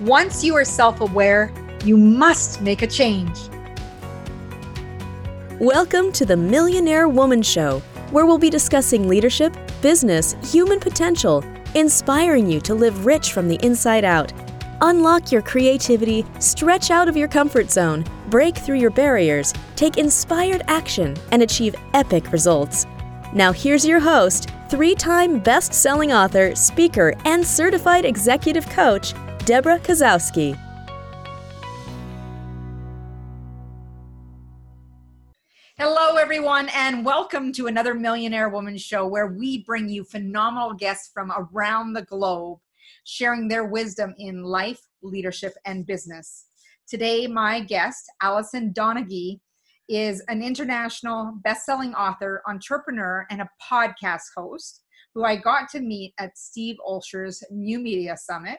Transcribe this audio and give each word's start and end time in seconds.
Once 0.00 0.42
you 0.42 0.56
are 0.56 0.64
self 0.64 1.00
aware, 1.00 1.52
you 1.84 1.96
must 1.96 2.60
make 2.60 2.82
a 2.82 2.86
change. 2.86 3.38
Welcome 5.60 6.10
to 6.14 6.26
the 6.26 6.36
Millionaire 6.36 7.08
Woman 7.08 7.42
Show, 7.42 7.80
where 8.10 8.26
we'll 8.26 8.36
be 8.36 8.50
discussing 8.50 9.06
leadership, 9.06 9.56
business, 9.82 10.34
human 10.52 10.80
potential, 10.80 11.44
inspiring 11.76 12.50
you 12.50 12.60
to 12.62 12.74
live 12.74 13.06
rich 13.06 13.32
from 13.32 13.46
the 13.46 13.54
inside 13.64 14.04
out. 14.04 14.32
Unlock 14.80 15.30
your 15.30 15.42
creativity, 15.42 16.26
stretch 16.40 16.90
out 16.90 17.08
of 17.08 17.16
your 17.16 17.28
comfort 17.28 17.70
zone, 17.70 18.04
break 18.30 18.56
through 18.56 18.78
your 18.78 18.90
barriers, 18.90 19.54
take 19.76 19.96
inspired 19.96 20.62
action, 20.66 21.16
and 21.30 21.40
achieve 21.40 21.76
epic 21.94 22.32
results. 22.32 22.84
Now, 23.32 23.52
here's 23.52 23.86
your 23.86 24.00
host, 24.00 24.50
three 24.68 24.96
time 24.96 25.38
best 25.38 25.72
selling 25.72 26.12
author, 26.12 26.52
speaker, 26.56 27.14
and 27.24 27.46
certified 27.46 28.04
executive 28.04 28.68
coach, 28.70 29.14
Debra 29.46 29.78
Kasowski. 29.80 30.58
Hello, 35.76 36.16
everyone, 36.16 36.70
and 36.74 37.04
welcome 37.04 37.52
to 37.52 37.66
another 37.66 37.92
Millionaire 37.92 38.48
Woman 38.48 38.78
Show 38.78 39.06
where 39.06 39.26
we 39.26 39.62
bring 39.64 39.90
you 39.90 40.02
phenomenal 40.02 40.72
guests 40.72 41.10
from 41.12 41.30
around 41.36 41.92
the 41.92 42.06
globe 42.06 42.58
sharing 43.04 43.46
their 43.46 43.66
wisdom 43.66 44.14
in 44.16 44.44
life, 44.44 44.80
leadership, 45.02 45.52
and 45.66 45.86
business. 45.86 46.46
Today, 46.88 47.26
my 47.26 47.60
guest, 47.60 48.10
Alison 48.22 48.72
Donaghey, 48.72 49.40
is 49.90 50.22
an 50.28 50.42
international 50.42 51.34
best-selling 51.44 51.94
author, 51.94 52.40
entrepreneur, 52.48 53.26
and 53.28 53.42
a 53.42 53.50
podcast 53.62 54.22
host 54.34 54.84
who 55.14 55.22
I 55.22 55.36
got 55.36 55.68
to 55.72 55.80
meet 55.80 56.14
at 56.18 56.38
Steve 56.38 56.76
Olsher's 56.82 57.42
New 57.50 57.78
Media 57.78 58.16
Summit. 58.16 58.56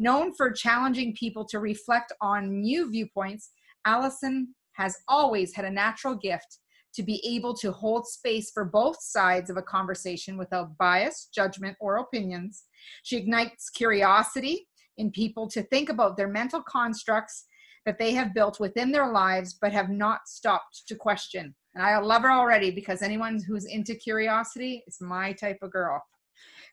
Known 0.00 0.32
for 0.32 0.50
challenging 0.50 1.14
people 1.14 1.44
to 1.44 1.58
reflect 1.58 2.10
on 2.22 2.62
new 2.62 2.90
viewpoints, 2.90 3.50
Alison 3.84 4.54
has 4.72 4.96
always 5.08 5.54
had 5.54 5.66
a 5.66 5.70
natural 5.70 6.14
gift 6.14 6.56
to 6.94 7.02
be 7.02 7.22
able 7.22 7.52
to 7.58 7.70
hold 7.70 8.06
space 8.06 8.50
for 8.50 8.64
both 8.64 8.96
sides 9.02 9.50
of 9.50 9.58
a 9.58 9.62
conversation 9.62 10.38
without 10.38 10.74
bias, 10.78 11.28
judgment, 11.34 11.76
or 11.80 11.96
opinions. 11.96 12.64
She 13.02 13.18
ignites 13.18 13.68
curiosity 13.68 14.66
in 14.96 15.10
people 15.10 15.46
to 15.50 15.64
think 15.64 15.90
about 15.90 16.16
their 16.16 16.28
mental 16.28 16.62
constructs 16.62 17.44
that 17.84 17.98
they 17.98 18.12
have 18.12 18.32
built 18.32 18.58
within 18.58 18.90
their 18.90 19.12
lives 19.12 19.58
but 19.60 19.70
have 19.70 19.90
not 19.90 20.20
stopped 20.24 20.88
to 20.88 20.94
question. 20.94 21.54
And 21.74 21.84
I 21.84 21.98
love 21.98 22.22
her 22.22 22.32
already 22.32 22.70
because 22.70 23.02
anyone 23.02 23.38
who's 23.46 23.66
into 23.66 23.94
curiosity 23.94 24.82
is 24.86 24.96
my 25.02 25.34
type 25.34 25.58
of 25.60 25.72
girl. 25.72 26.02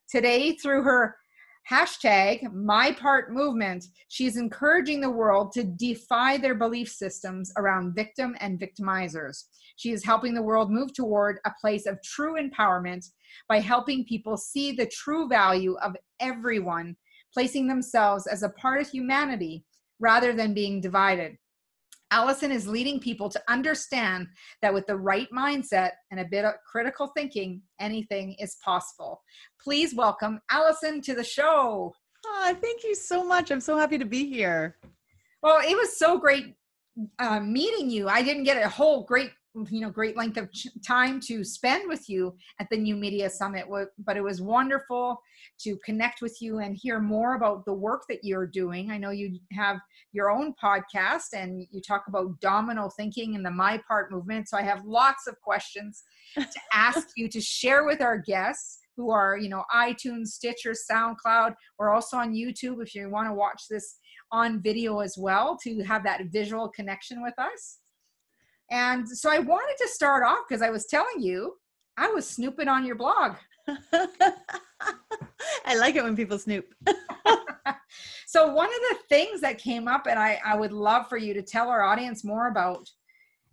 Today, 0.09 0.53
through 0.53 0.83
her 0.83 1.17
hashtag 1.69 2.51
my 2.53 2.91
part 2.91 3.31
movement. 3.31 3.85
She's 4.07 4.37
encouraging 4.37 5.01
the 5.01 5.11
world 5.11 5.51
to 5.53 5.63
defy 5.63 6.37
their 6.37 6.55
belief 6.55 6.89
systems 6.89 7.51
around 7.57 7.95
victim 7.95 8.35
and 8.39 8.59
victimizers. 8.59 9.43
She 9.75 9.91
is 9.91 10.05
helping 10.05 10.33
the 10.33 10.41
world 10.41 10.71
move 10.71 10.93
toward 10.93 11.39
a 11.45 11.51
place 11.59 11.85
of 11.85 12.01
true 12.01 12.35
empowerment 12.41 13.05
by 13.49 13.59
helping 13.59 14.05
people 14.05 14.37
see 14.37 14.71
the 14.71 14.87
true 14.87 15.27
value 15.27 15.75
of 15.83 15.95
everyone 16.19 16.95
placing 17.33 17.67
themselves 17.67 18.27
as 18.27 18.43
a 18.43 18.49
part 18.49 18.81
of 18.81 18.89
humanity 18.89 19.63
rather 19.99 20.33
than 20.33 20.53
being 20.53 20.79
divided 20.79 21.37
Alison 22.11 22.51
is 22.51 22.67
leading 22.67 22.99
people 22.99 23.29
to 23.29 23.41
understand 23.49 24.27
that 24.61 24.73
with 24.73 24.87
the 24.87 24.95
right 24.95 25.27
mindset 25.31 25.91
and 26.11 26.19
a 26.19 26.25
bit 26.25 26.45
of 26.45 26.53
critical 26.65 27.11
thinking, 27.15 27.61
anything 27.79 28.35
is 28.39 28.57
possible. 28.63 29.21
Please 29.61 29.93
welcome 29.93 30.39
Alison 30.49 31.01
to 31.01 31.13
the 31.13 31.23
show. 31.23 31.93
Oh, 32.25 32.55
thank 32.61 32.83
you 32.83 32.95
so 32.95 33.25
much. 33.25 33.51
I'm 33.51 33.61
so 33.61 33.77
happy 33.77 33.97
to 33.97 34.05
be 34.05 34.29
here. 34.29 34.77
Well, 35.41 35.59
it 35.59 35.75
was 35.75 35.97
so 35.97 36.17
great 36.17 36.55
uh, 37.19 37.39
meeting 37.39 37.89
you. 37.89 38.07
I 38.07 38.23
didn't 38.23 38.43
get 38.43 38.61
a 38.61 38.69
whole 38.69 39.03
great 39.03 39.31
you 39.69 39.81
know 39.81 39.89
great 39.89 40.17
length 40.17 40.37
of 40.37 40.49
time 40.85 41.19
to 41.21 41.43
spend 41.43 41.87
with 41.87 42.09
you 42.09 42.35
at 42.59 42.67
the 42.69 42.77
new 42.77 42.95
media 42.95 43.29
summit. 43.29 43.65
But 43.97 44.17
it 44.17 44.23
was 44.23 44.41
wonderful 44.41 45.21
to 45.61 45.77
connect 45.85 46.21
with 46.21 46.41
you 46.41 46.59
and 46.59 46.75
hear 46.75 46.99
more 46.99 47.35
about 47.35 47.65
the 47.65 47.73
work 47.73 48.03
that 48.09 48.23
you're 48.23 48.47
doing. 48.47 48.91
I 48.91 48.97
know 48.97 49.11
you 49.11 49.39
have 49.53 49.79
your 50.17 50.31
own 50.31 50.53
podcast 50.61 51.33
and 51.33 51.65
you 51.71 51.81
talk 51.81 52.05
about 52.07 52.39
domino 52.39 52.89
thinking 52.97 53.35
and 53.35 53.45
the 53.45 53.51
my 53.51 53.79
part 53.87 54.11
movement 54.11 54.49
so 54.49 54.57
i 54.57 54.61
have 54.61 54.83
lots 54.85 55.27
of 55.27 55.39
questions 55.41 56.03
to 56.35 56.47
ask 56.73 57.09
you 57.15 57.27
to 57.29 57.41
share 57.41 57.85
with 57.85 58.01
our 58.01 58.17
guests 58.17 58.79
who 58.95 59.11
are 59.11 59.37
you 59.37 59.49
know 59.49 59.63
itunes 59.75 60.27
stitcher 60.27 60.73
soundcloud. 60.91 61.53
Or 61.77 61.93
also 61.93 62.17
on 62.17 62.33
youtube 62.33 62.81
if 62.81 62.95
you 62.95 63.09
want 63.09 63.27
to 63.29 63.33
watch 63.33 63.63
this 63.69 63.99
on 64.31 64.61
video 64.61 64.99
as 64.99 65.15
well 65.17 65.57
to 65.63 65.83
have 65.83 66.03
that 66.03 66.21
visual 66.31 66.69
connection 66.69 67.21
with 67.21 67.35
us 67.37 67.79
and 68.69 69.07
so 69.07 69.29
I 69.31 69.39
wanted 69.39 69.77
to 69.79 69.87
start 69.87 70.23
off 70.23 70.39
because 70.47 70.61
I 70.61 70.69
was 70.69 70.85
telling 70.85 71.19
you 71.19 71.53
I 71.97 72.09
was 72.09 72.27
snooping 72.27 72.67
on 72.67 72.85
your 72.85 72.95
blog. 72.95 73.35
I 75.65 75.75
like 75.77 75.95
it 75.95 76.03
when 76.03 76.15
people 76.15 76.37
snoop. 76.37 76.73
so 78.27 78.53
one 78.53 78.69
of 78.69 78.81
the 78.89 78.97
things 79.09 79.41
that 79.41 79.57
came 79.57 79.87
up 79.87 80.07
and 80.07 80.19
I, 80.19 80.39
I 80.45 80.55
would 80.55 80.71
love 80.71 81.07
for 81.07 81.17
you 81.17 81.33
to 81.33 81.41
tell 81.41 81.69
our 81.69 81.83
audience 81.83 82.23
more 82.23 82.49
about 82.49 82.87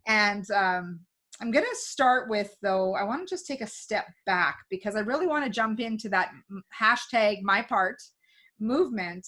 and 0.06 0.48
um, 0.50 1.00
i'm 1.40 1.50
going 1.50 1.64
to 1.64 1.76
start 1.76 2.28
with 2.28 2.54
though 2.62 2.94
i 2.94 3.02
want 3.02 3.26
to 3.26 3.32
just 3.32 3.46
take 3.46 3.60
a 3.60 3.66
step 3.66 4.06
back 4.26 4.58
because 4.70 4.96
i 4.96 5.00
really 5.00 5.26
want 5.26 5.44
to 5.44 5.50
jump 5.50 5.80
into 5.80 6.08
that 6.08 6.30
hashtag 6.78 7.42
my 7.42 7.62
part 7.62 7.96
movement 8.60 9.26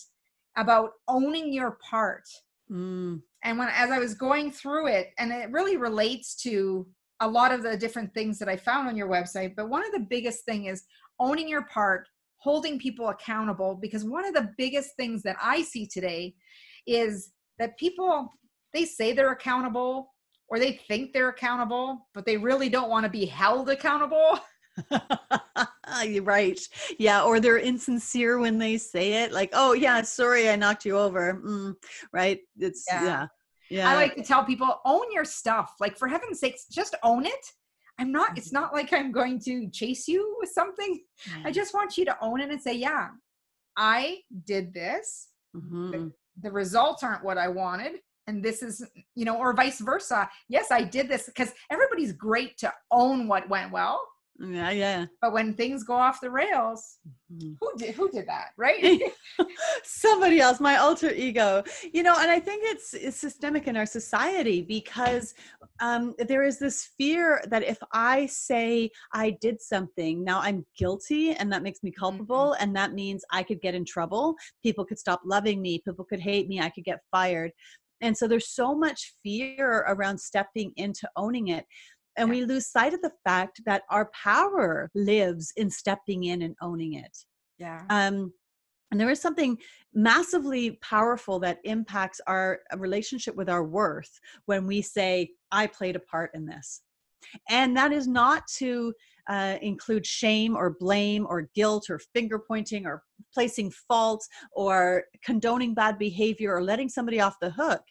about 0.56 0.91
owning 1.08 1.53
your 1.53 1.78
part 1.88 2.24
mm. 2.71 3.21
And 3.44 3.59
when 3.59 3.69
as 3.69 3.91
i 3.91 3.99
was 3.99 4.15
going 4.15 4.50
through 4.50 4.88
it 4.88 5.09
and 5.19 5.32
it 5.32 5.50
really 5.50 5.77
relates 5.77 6.34
to 6.43 6.87
a 7.21 7.28
lot 7.28 7.53
of 7.53 7.62
the 7.62 7.77
different 7.77 8.12
things 8.15 8.38
that 8.38 8.49
i 8.49 8.56
found 8.56 8.88
on 8.88 8.97
your 8.97 9.09
website 9.09 9.54
but 9.56 9.69
one 9.69 9.84
of 9.84 9.93
the 9.93 10.06
biggest 10.09 10.44
thing 10.44 10.66
is 10.66 10.84
owning 11.21 11.49
your 11.49 11.66
part 11.66 12.06
holding 12.38 12.78
people 12.78 13.09
accountable 13.09 13.78
because 13.81 14.04
one 14.04 14.27
of 14.27 14.34
the 14.34 14.50
biggest 14.59 14.91
things 14.97 15.22
that 15.22 15.37
i 15.41 15.62
see 15.62 15.87
today 15.87 16.34
is 16.87 17.31
that 17.59 17.78
people 17.78 18.31
they 18.75 18.84
say 18.84 19.12
they're 19.12 19.33
accountable 19.33 20.12
or 20.48 20.59
they 20.59 20.72
think 20.88 21.12
they're 21.12 21.31
accountable 21.31 22.09
but 22.15 22.27
they 22.27 22.37
really 22.37 22.69
don't 22.69 22.91
want 22.91 23.04
to 23.04 23.10
be 23.10 23.25
held 23.25 23.71
accountable 23.71 24.38
You're 26.04 26.24
right. 26.24 26.60
Yeah. 26.98 27.22
Or 27.22 27.41
they're 27.41 27.58
insincere 27.58 28.38
when 28.38 28.58
they 28.58 28.78
say 28.78 29.24
it, 29.24 29.32
like, 29.32 29.50
oh, 29.52 29.72
yeah, 29.72 30.02
sorry, 30.02 30.48
I 30.48 30.56
knocked 30.56 30.84
you 30.84 30.98
over. 30.98 31.41
Mm, 31.44 31.74
right. 32.12 32.41
It's, 32.58 32.84
yeah. 32.88 33.04
yeah. 33.04 33.26
Yeah. 33.69 33.91
I 33.91 33.94
like 33.97 34.14
to 34.14 34.22
tell 34.22 34.44
people 34.44 34.80
own 34.84 35.12
your 35.12 35.24
stuff. 35.24 35.74
Like 35.80 35.98
for 35.98 36.06
heaven's 36.06 36.38
sakes, 36.38 36.66
just 36.70 36.94
own 37.02 37.26
it. 37.26 37.47
I'm 37.98 38.12
not, 38.12 38.36
it's 38.36 38.48
mm-hmm. 38.48 38.62
not 38.62 38.72
like 38.72 38.92
I'm 38.92 39.10
going 39.10 39.41
to 39.41 39.69
chase 39.70 40.06
you 40.06 40.36
with 40.38 40.50
something. 40.50 41.00
I 41.44 41.50
just 41.50 41.74
want 41.74 41.97
you 41.97 42.04
to 42.04 42.16
own 42.20 42.41
it 42.41 42.50
and 42.50 42.60
say, 42.60 42.74
yeah, 42.74 43.08
I 43.76 44.18
did 44.44 44.72
this. 44.72 45.28
Mm-hmm. 45.56 45.91
The, 45.91 46.12
the 46.42 46.53
results 46.53 47.03
aren't 47.03 47.24
what 47.24 47.38
I 47.38 47.48
wanted. 47.48 48.00
And 48.28 48.42
this 48.42 48.62
is, 48.62 48.84
you 49.14 49.24
know, 49.24 49.38
or 49.38 49.53
vice 49.53 49.80
versa. 49.80 50.28
Yes, 50.48 50.70
I 50.70 50.82
did 50.82 51.08
this 51.08 51.26
because 51.26 51.53
everybody's 51.70 52.12
great 52.12 52.58
to 52.58 52.72
own 52.91 53.28
what 53.28 53.48
went 53.48 53.72
well 53.72 54.00
yeah, 54.38 54.70
yeah. 54.70 55.06
But 55.22 55.32
when 55.32 55.54
things 55.54 55.84
go 55.84 55.94
off 55.94 56.20
the 56.20 56.30
rails, 56.30 56.98
mm-hmm. 57.32 57.52
who 57.60 57.72
did 57.78 57.94
who 57.94 58.10
did 58.10 58.26
that, 58.28 58.48
right? 58.56 59.00
Somebody 59.84 60.41
else, 60.41 60.60
my 60.60 60.76
alter 60.76 61.10
ego. 61.10 61.62
You 61.92 62.02
know, 62.02 62.14
and 62.19 62.30
I 62.30 62.38
think 62.41 62.62
it's 62.66 62.92
it's 62.94 63.16
systemic 63.16 63.66
in 63.66 63.76
our 63.76 63.86
society 63.86 64.62
because 64.62 65.34
um, 65.80 66.14
there 66.28 66.42
is 66.42 66.58
this 66.58 66.91
fear 66.98 67.42
that 67.48 67.62
if 67.62 67.78
I 67.92 68.26
say 68.26 68.91
I 69.12 69.36
did 69.41 69.60
something, 69.60 70.22
now 70.22 70.41
I'm 70.41 70.66
guilty, 70.78 71.32
and 71.32 71.50
that 71.53 71.62
makes 71.62 71.82
me 71.82 71.91
culpable, 71.91 72.53
mm-hmm. 72.53 72.62
and 72.62 72.76
that 72.76 72.92
means 72.92 73.24
I 73.30 73.42
could 73.42 73.60
get 73.62 73.74
in 73.74 73.84
trouble. 73.84 74.34
People 74.62 74.84
could 74.84 74.98
stop 74.98 75.22
loving 75.24 75.62
me. 75.62 75.80
People 75.84 76.04
could 76.04 76.21
hate 76.21 76.48
me. 76.48 76.60
I 76.60 76.71
could 76.71 76.84
get 76.84 77.00
fired. 77.10 77.53
And 78.03 78.16
so 78.16 78.28
there's 78.28 78.50
so 78.50 78.74
much 78.74 79.15
fear 79.22 79.84
around 79.89 80.18
stepping 80.18 80.72
into 80.77 81.09
owning 81.16 81.48
it 81.48 81.65
and 82.16 82.30
we 82.30 82.45
lose 82.45 82.66
sight 82.66 82.95
of 82.95 83.03
the 83.03 83.13
fact 83.24 83.60
that 83.66 83.83
our 83.91 84.10
power 84.13 84.91
lives 84.95 85.53
in 85.57 85.71
stepping 85.71 86.24
in 86.24 86.42
and 86.42 86.57
owning 86.60 86.95
it. 86.95 87.16
Yeah. 87.59 87.83
Um 87.91 88.33
and 88.91 89.01
there 89.01 89.10
is 89.10 89.21
something 89.21 89.59
massively 89.95 90.78
powerful 90.83 91.41
that 91.41 91.59
impacts 91.65 92.21
our 92.27 92.60
uh, 92.72 92.78
relationship 92.78 93.34
with 93.34 93.48
our 93.48 93.65
worth 93.65 94.21
when 94.47 94.66
we 94.66 94.80
say 94.80 95.30
i 95.51 95.66
played 95.66 95.97
a 95.97 96.01
part 96.01 96.30
in 96.34 96.47
this 96.47 96.83
and 97.48 97.77
that 97.77 97.92
is 97.92 98.07
not 98.07 98.42
to 98.59 98.92
uh, 99.28 99.57
include 99.60 100.07
shame 100.07 100.57
or 100.57 100.77
blame 100.78 101.27
or 101.28 101.48
guilt 101.54 101.91
or 101.91 101.98
finger 102.15 102.39
pointing 102.39 102.86
or 102.86 103.03
placing 103.34 103.71
fault 103.89 104.24
or 104.53 105.04
condoning 105.24 105.74
bad 105.74 105.98
behavior 105.98 106.54
or 106.54 106.63
letting 106.63 106.89
somebody 106.89 107.21
off 107.21 107.34
the 107.41 107.51
hook. 107.51 107.83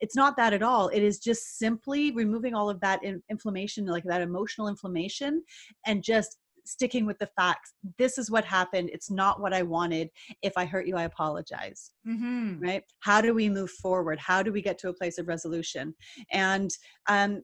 It's 0.00 0.16
not 0.16 0.36
that 0.36 0.52
at 0.52 0.62
all. 0.62 0.88
It 0.88 1.02
is 1.02 1.18
just 1.18 1.58
simply 1.58 2.12
removing 2.12 2.54
all 2.54 2.70
of 2.70 2.80
that 2.80 3.02
in- 3.02 3.22
inflammation, 3.28 3.86
like 3.86 4.04
that 4.04 4.22
emotional 4.22 4.68
inflammation, 4.68 5.42
and 5.86 6.02
just 6.02 6.38
sticking 6.66 7.04
with 7.04 7.18
the 7.18 7.28
facts. 7.36 7.74
This 7.98 8.16
is 8.16 8.30
what 8.30 8.44
happened. 8.44 8.90
It's 8.92 9.10
not 9.10 9.40
what 9.40 9.52
I 9.52 9.62
wanted. 9.62 10.08
If 10.42 10.54
I 10.56 10.64
hurt 10.64 10.86
you, 10.86 10.96
I 10.96 11.04
apologize. 11.04 11.90
Mm-hmm. 12.06 12.60
Right? 12.60 12.82
How 13.00 13.20
do 13.20 13.34
we 13.34 13.48
move 13.48 13.70
forward? 13.70 14.18
How 14.18 14.42
do 14.42 14.52
we 14.52 14.62
get 14.62 14.78
to 14.78 14.88
a 14.88 14.94
place 14.94 15.18
of 15.18 15.28
resolution? 15.28 15.94
And 16.32 16.70
um, 17.08 17.42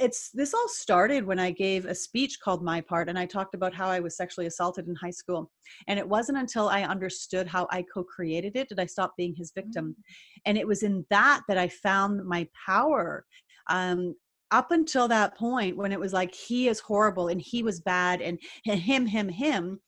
it's 0.00 0.30
this 0.30 0.54
all 0.54 0.68
started 0.68 1.26
when 1.26 1.38
I 1.38 1.50
gave 1.50 1.84
a 1.84 1.94
speech 1.94 2.40
called 2.40 2.64
My 2.64 2.80
Part, 2.80 3.08
and 3.08 3.18
I 3.18 3.26
talked 3.26 3.54
about 3.54 3.74
how 3.74 3.88
I 3.88 4.00
was 4.00 4.16
sexually 4.16 4.46
assaulted 4.46 4.88
in 4.88 4.94
high 4.94 5.10
school. 5.10 5.50
And 5.88 5.98
it 5.98 6.08
wasn't 6.08 6.38
until 6.38 6.68
I 6.68 6.82
understood 6.82 7.46
how 7.46 7.68
I 7.70 7.84
co 7.92 8.02
created 8.02 8.56
it 8.56 8.68
did 8.68 8.80
I 8.80 8.86
stop 8.86 9.12
being 9.16 9.34
his 9.36 9.52
victim. 9.54 9.94
And 10.46 10.56
it 10.56 10.66
was 10.66 10.82
in 10.82 11.04
that 11.10 11.42
that 11.48 11.58
I 11.58 11.68
found 11.68 12.24
my 12.24 12.48
power. 12.66 13.26
Um, 13.68 14.14
up 14.50 14.72
until 14.72 15.06
that 15.06 15.36
point, 15.36 15.76
when 15.76 15.92
it 15.92 16.00
was 16.00 16.12
like 16.12 16.34
he 16.34 16.66
is 16.66 16.80
horrible 16.80 17.28
and 17.28 17.40
he 17.40 17.62
was 17.62 17.80
bad 17.80 18.20
and 18.20 18.36
him, 18.64 19.06
him, 19.06 19.28
him, 19.28 19.78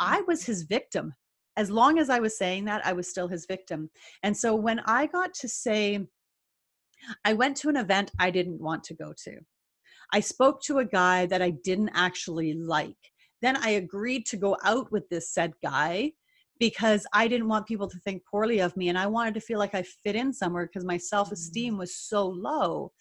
I 0.00 0.22
was 0.22 0.44
his 0.44 0.62
victim. 0.62 1.14
As 1.56 1.70
long 1.70 1.98
as 1.98 2.10
I 2.10 2.18
was 2.18 2.36
saying 2.36 2.64
that, 2.64 2.84
I 2.84 2.94
was 2.94 3.08
still 3.08 3.28
his 3.28 3.46
victim. 3.46 3.90
And 4.24 4.36
so 4.36 4.56
when 4.56 4.80
I 4.86 5.06
got 5.06 5.34
to 5.34 5.48
say, 5.48 6.06
I 7.24 7.34
went 7.34 7.56
to 7.58 7.68
an 7.68 7.76
event 7.76 8.10
I 8.18 8.30
didn't 8.30 8.60
want 8.60 8.82
to 8.84 8.94
go 8.94 9.12
to. 9.24 9.38
I 10.12 10.20
spoke 10.20 10.62
to 10.62 10.78
a 10.78 10.84
guy 10.84 11.26
that 11.26 11.42
I 11.42 11.50
didn't 11.50 11.90
actually 11.94 12.54
like. 12.54 12.96
Then 13.42 13.56
I 13.56 13.70
agreed 13.70 14.26
to 14.26 14.36
go 14.36 14.56
out 14.64 14.90
with 14.90 15.08
this 15.08 15.30
said 15.32 15.52
guy 15.62 16.12
because 16.58 17.06
I 17.12 17.28
didn't 17.28 17.48
want 17.48 17.66
people 17.66 17.88
to 17.88 17.98
think 18.00 18.22
poorly 18.28 18.58
of 18.60 18.76
me 18.76 18.88
and 18.88 18.98
I 18.98 19.06
wanted 19.06 19.34
to 19.34 19.40
feel 19.40 19.58
like 19.58 19.74
I 19.74 19.82
fit 19.82 20.16
in 20.16 20.32
somewhere 20.32 20.66
because 20.66 20.84
my 20.84 20.96
self 20.96 21.30
esteem 21.30 21.74
Mm. 21.74 21.78
was 21.78 21.94
so 21.94 22.26
low. 22.26 22.92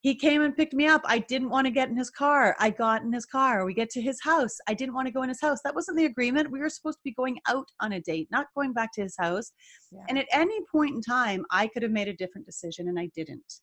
He 0.00 0.14
came 0.14 0.42
and 0.42 0.56
picked 0.56 0.74
me 0.74 0.86
up. 0.86 1.02
I 1.04 1.18
didn't 1.18 1.50
want 1.50 1.66
to 1.66 1.72
get 1.72 1.88
in 1.88 1.96
his 1.96 2.08
car. 2.10 2.54
I 2.60 2.70
got 2.70 3.02
in 3.02 3.12
his 3.12 3.26
car. 3.26 3.64
We 3.64 3.74
get 3.74 3.90
to 3.90 4.00
his 4.00 4.20
house. 4.22 4.56
I 4.68 4.74
didn't 4.74 4.94
want 4.94 5.06
to 5.08 5.12
go 5.12 5.22
in 5.22 5.28
his 5.28 5.40
house. 5.40 5.58
That 5.64 5.74
wasn't 5.74 5.96
the 5.96 6.04
agreement. 6.06 6.52
We 6.52 6.60
were 6.60 6.70
supposed 6.70 6.98
to 6.98 7.04
be 7.04 7.12
going 7.14 7.38
out 7.48 7.66
on 7.80 7.92
a 7.92 8.00
date, 8.00 8.28
not 8.30 8.46
going 8.54 8.72
back 8.72 8.92
to 8.92 9.02
his 9.02 9.16
house. 9.18 9.50
Yeah. 9.90 10.04
And 10.08 10.18
at 10.18 10.26
any 10.32 10.58
point 10.70 10.94
in 10.94 11.02
time, 11.02 11.44
I 11.50 11.66
could 11.66 11.82
have 11.82 11.90
made 11.90 12.06
a 12.08 12.14
different 12.14 12.46
decision 12.46 12.88
and 12.88 12.98
I 12.98 13.10
didn't. 13.14 13.60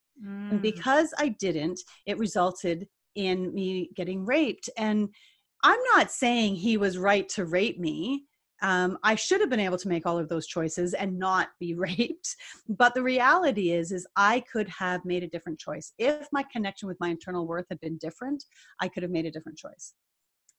And 0.50 0.60
Mm. 0.60 0.64
because 0.64 1.14
I 1.18 1.30
didn't, 1.30 1.80
it 2.06 2.18
resulted 2.18 2.88
in 3.16 3.54
me 3.54 3.90
getting 3.96 4.26
raped. 4.26 4.70
And 4.78 5.10
I'm 5.64 5.80
not 5.96 6.12
saying 6.12 6.56
he 6.56 6.78
was 6.78 6.98
right 6.98 7.28
to 7.30 7.46
rape 7.46 7.80
me. 7.80 8.26
Um, 8.62 8.98
I 9.04 9.16
should 9.16 9.42
have 9.42 9.50
been 9.50 9.60
able 9.60 9.78
to 9.78 9.88
make 9.88 10.06
all 10.06 10.18
of 10.18 10.30
those 10.30 10.48
choices 10.48 10.94
and 10.94 11.18
not 11.20 11.50
be 11.60 11.74
raped. 11.76 12.36
But 12.68 12.94
the 12.94 13.04
reality 13.04 13.72
is, 13.72 13.92
is 13.92 14.08
I 14.16 14.42
could 14.42 14.70
have 14.70 15.04
made 15.06 15.24
a 15.24 15.28
different 15.28 15.60
choice. 15.60 15.94
If 15.98 16.28
my 16.32 16.44
connection 16.52 16.88
with 16.88 17.00
my 17.00 17.10
internal 17.10 17.48
worth 17.48 17.66
had 17.70 17.80
been 17.80 17.98
different, 17.98 18.44
I 18.80 18.88
could 18.88 19.04
have 19.04 19.12
made 19.12 19.26
a 19.26 19.32
different 19.32 19.58
choice. 19.58 19.94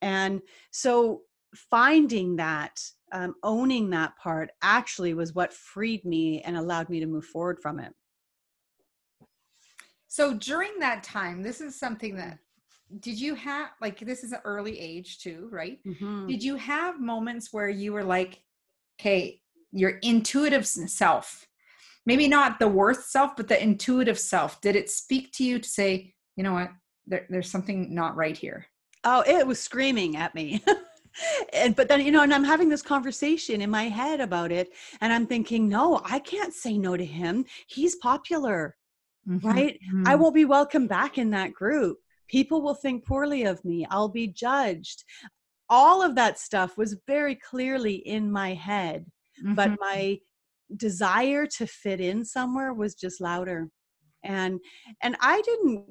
And 0.02 0.42
so 0.70 1.22
finding 1.54 2.36
that, 2.36 2.80
um, 3.12 3.34
owning 3.42 3.90
that 3.90 4.16
part 4.18 4.50
actually 4.62 5.14
was 5.14 5.34
what 5.34 5.52
freed 5.52 6.04
me 6.04 6.42
and 6.42 6.56
allowed 6.56 6.88
me 6.90 7.00
to 7.00 7.06
move 7.06 7.24
forward 7.24 7.58
from 7.62 7.78
it. 7.80 7.92
So 10.08 10.34
during 10.34 10.78
that 10.78 11.02
time, 11.02 11.42
this 11.42 11.60
is 11.60 11.78
something 11.78 12.16
that 12.16 12.38
did 13.00 13.20
you 13.20 13.34
have 13.34 13.70
like 13.80 13.98
this 13.98 14.22
is 14.22 14.32
an 14.32 14.40
early 14.44 14.78
age 14.78 15.18
too, 15.18 15.48
right? 15.50 15.80
Mhm. 15.84 16.28
Did 16.28 16.42
you 16.42 16.56
have 16.56 17.00
moments 17.00 17.52
where 17.52 17.68
you 17.68 17.92
were 17.92 18.04
like, 18.04 18.42
okay, 19.00 19.42
your 19.72 19.98
intuitive 20.02 20.66
self, 20.66 21.46
maybe 22.06 22.28
not 22.28 22.58
the 22.58 22.68
worth 22.68 23.04
self, 23.06 23.36
but 23.36 23.48
the 23.48 23.60
intuitive 23.60 24.18
self, 24.18 24.60
did 24.60 24.76
it 24.76 24.88
speak 24.88 25.32
to 25.32 25.44
you 25.44 25.58
to 25.58 25.68
say, 25.68 26.14
you 26.36 26.44
know 26.44 26.52
what, 26.52 26.70
there, 27.06 27.26
there's 27.28 27.50
something 27.50 27.94
not 27.94 28.16
right 28.16 28.36
here? 28.36 28.66
Oh, 29.04 29.22
it 29.26 29.46
was 29.46 29.60
screaming 29.60 30.16
at 30.16 30.34
me. 30.34 30.62
and 31.52 31.74
but 31.74 31.88
then 31.88 32.04
you 32.04 32.12
know, 32.12 32.22
and 32.22 32.32
I'm 32.32 32.44
having 32.44 32.68
this 32.68 32.82
conversation 32.82 33.60
in 33.60 33.70
my 33.70 33.84
head 33.84 34.20
about 34.20 34.52
it, 34.52 34.70
and 35.00 35.12
I'm 35.12 35.26
thinking, 35.26 35.68
no, 35.68 36.00
I 36.04 36.20
can't 36.20 36.54
say 36.54 36.78
no 36.78 36.96
to 36.96 37.04
him. 37.04 37.44
He's 37.66 37.96
popular, 37.96 38.76
right? 39.26 39.78
I 40.04 40.14
Mhm. 40.14 40.20
won't 40.20 40.34
be 40.34 40.44
welcome 40.44 40.86
back 40.86 41.18
in 41.18 41.30
that 41.30 41.52
group. 41.52 41.98
People 42.28 42.62
will 42.62 42.74
think 42.74 43.04
poorly 43.06 43.44
of 43.44 43.64
me. 43.64 43.86
I'll 43.90 44.08
be 44.08 44.26
judged. 44.28 45.04
All 45.68 46.02
of 46.02 46.14
that 46.16 46.38
stuff 46.38 46.76
was 46.76 46.96
very 47.06 47.34
clearly 47.36 47.94
in 47.96 48.30
my 48.30 48.54
head, 48.54 49.06
but 49.54 49.70
Mhm. 49.70 49.76
my 49.80 50.18
desire 50.76 51.46
to 51.46 51.66
fit 51.66 52.00
in 52.00 52.24
somewhere 52.24 52.72
was 52.72 52.94
just 52.94 53.20
louder. 53.20 53.68
And 54.24 54.60
and 55.02 55.16
I 55.20 55.40
didn't 55.42 55.90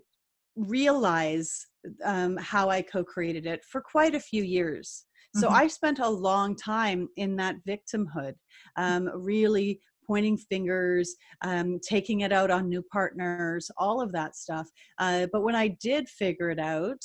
realize 0.56 1.68
um, 2.04 2.38
how 2.38 2.70
I 2.70 2.82
co-created 2.82 3.46
it 3.46 3.64
for 3.66 3.82
quite 3.82 4.16
a 4.16 4.20
few 4.20 4.44
years. 4.44 5.06
So 5.34 5.50
Mhm. 5.50 5.54
I 5.54 5.68
spent 5.68 6.00
a 6.00 6.10
long 6.10 6.56
time 6.56 7.10
in 7.18 7.36
that 7.38 7.58
victimhood, 7.68 8.36
um, 8.78 9.10
really 9.14 9.82
pointing 10.06 10.38
fingers, 10.38 11.16
um, 11.44 11.80
taking 11.88 12.22
it 12.22 12.32
out 12.32 12.52
on 12.52 12.70
new 12.70 12.84
partners, 12.92 13.70
all 13.78 14.02
of 14.02 14.12
that 14.14 14.36
stuff. 14.36 14.68
Uh, 15.00 15.28
but 15.32 15.44
when 15.44 15.56
I 15.56 15.70
did 15.82 16.10
figure 16.10 16.50
it 16.50 16.60
out, 16.60 17.04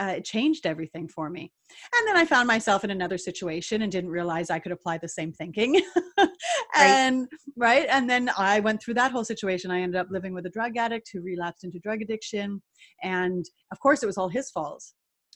uh, 0.00 0.14
it 0.16 0.24
changed 0.24 0.66
everything 0.66 1.06
for 1.08 1.28
me. 1.28 1.52
And 1.94 2.08
then 2.08 2.16
I 2.16 2.24
found 2.24 2.48
myself 2.48 2.84
in 2.84 2.90
another 2.90 3.18
situation 3.18 3.82
and 3.82 3.92
didn't 3.92 4.10
realize 4.10 4.50
I 4.50 4.58
could 4.58 4.72
apply 4.72 4.98
the 4.98 5.08
same 5.08 5.32
thinking. 5.32 5.80
and 6.76 7.28
right. 7.56 7.86
And 7.90 8.08
then 8.08 8.30
I 8.36 8.60
went 8.60 8.82
through 8.82 8.94
that 8.94 9.12
whole 9.12 9.24
situation. 9.24 9.70
I 9.70 9.80
ended 9.82 10.00
up 10.00 10.08
living 10.10 10.32
with 10.32 10.46
a 10.46 10.50
drug 10.50 10.76
addict 10.78 11.10
who 11.12 11.20
relapsed 11.20 11.64
into 11.64 11.78
drug 11.78 12.00
addiction. 12.00 12.62
And 13.02 13.44
of 13.72 13.78
course, 13.80 14.02
it 14.02 14.06
was 14.06 14.16
all 14.16 14.28
his 14.30 14.50
fault. 14.50 14.82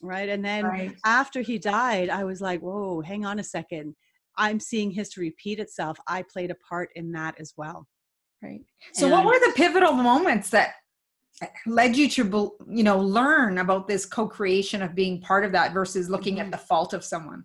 Right. 0.02 0.28
And 0.28 0.44
then 0.44 0.64
Right. 0.64 0.96
after 1.04 1.40
he 1.42 1.58
died, 1.58 2.08
I 2.08 2.24
was 2.24 2.40
like, 2.40 2.60
whoa, 2.60 3.00
hang 3.02 3.24
on 3.24 3.38
a 3.38 3.44
second. 3.44 3.94
I'm 4.36 4.60
seeing 4.60 4.90
history 4.90 5.26
repeat 5.28 5.58
itself. 5.58 5.98
I 6.06 6.22
played 6.22 6.50
a 6.50 6.56
part 6.56 6.90
in 6.94 7.12
that 7.12 7.34
as 7.40 7.54
well. 7.56 7.86
Right. 8.42 8.60
So, 8.92 9.08
what 9.08 9.24
were 9.24 9.38
the 9.38 9.52
pivotal 9.56 9.92
moments 9.92 10.50
that 10.50 10.74
led 11.66 11.96
you 11.96 12.08
to, 12.10 12.56
you 12.68 12.84
know, 12.84 12.98
learn 12.98 13.58
about 13.58 13.88
this 13.88 14.06
co-creation 14.06 14.82
of 14.82 14.94
being 14.94 15.20
part 15.20 15.44
of 15.44 15.52
that 15.52 15.72
versus 15.72 16.08
looking 16.08 16.40
at 16.40 16.46
Mhm. 16.48 16.52
the 16.52 16.58
fault 16.58 16.92
of 16.92 17.04
someone? 17.04 17.44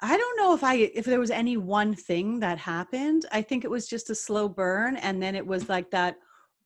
I 0.00 0.16
don't 0.16 0.36
know 0.36 0.54
if 0.54 0.62
I 0.62 0.74
if 0.74 1.04
there 1.04 1.18
was 1.18 1.30
any 1.30 1.56
one 1.56 1.94
thing 1.94 2.40
that 2.40 2.58
happened. 2.58 3.26
I 3.32 3.42
think 3.42 3.64
it 3.64 3.70
was 3.70 3.88
just 3.88 4.10
a 4.10 4.14
slow 4.14 4.48
burn 4.48 4.96
and 4.96 5.20
then 5.22 5.34
it 5.34 5.46
was 5.46 5.68
like 5.68 5.90
that 5.90 6.16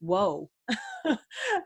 whoa. 0.01 0.51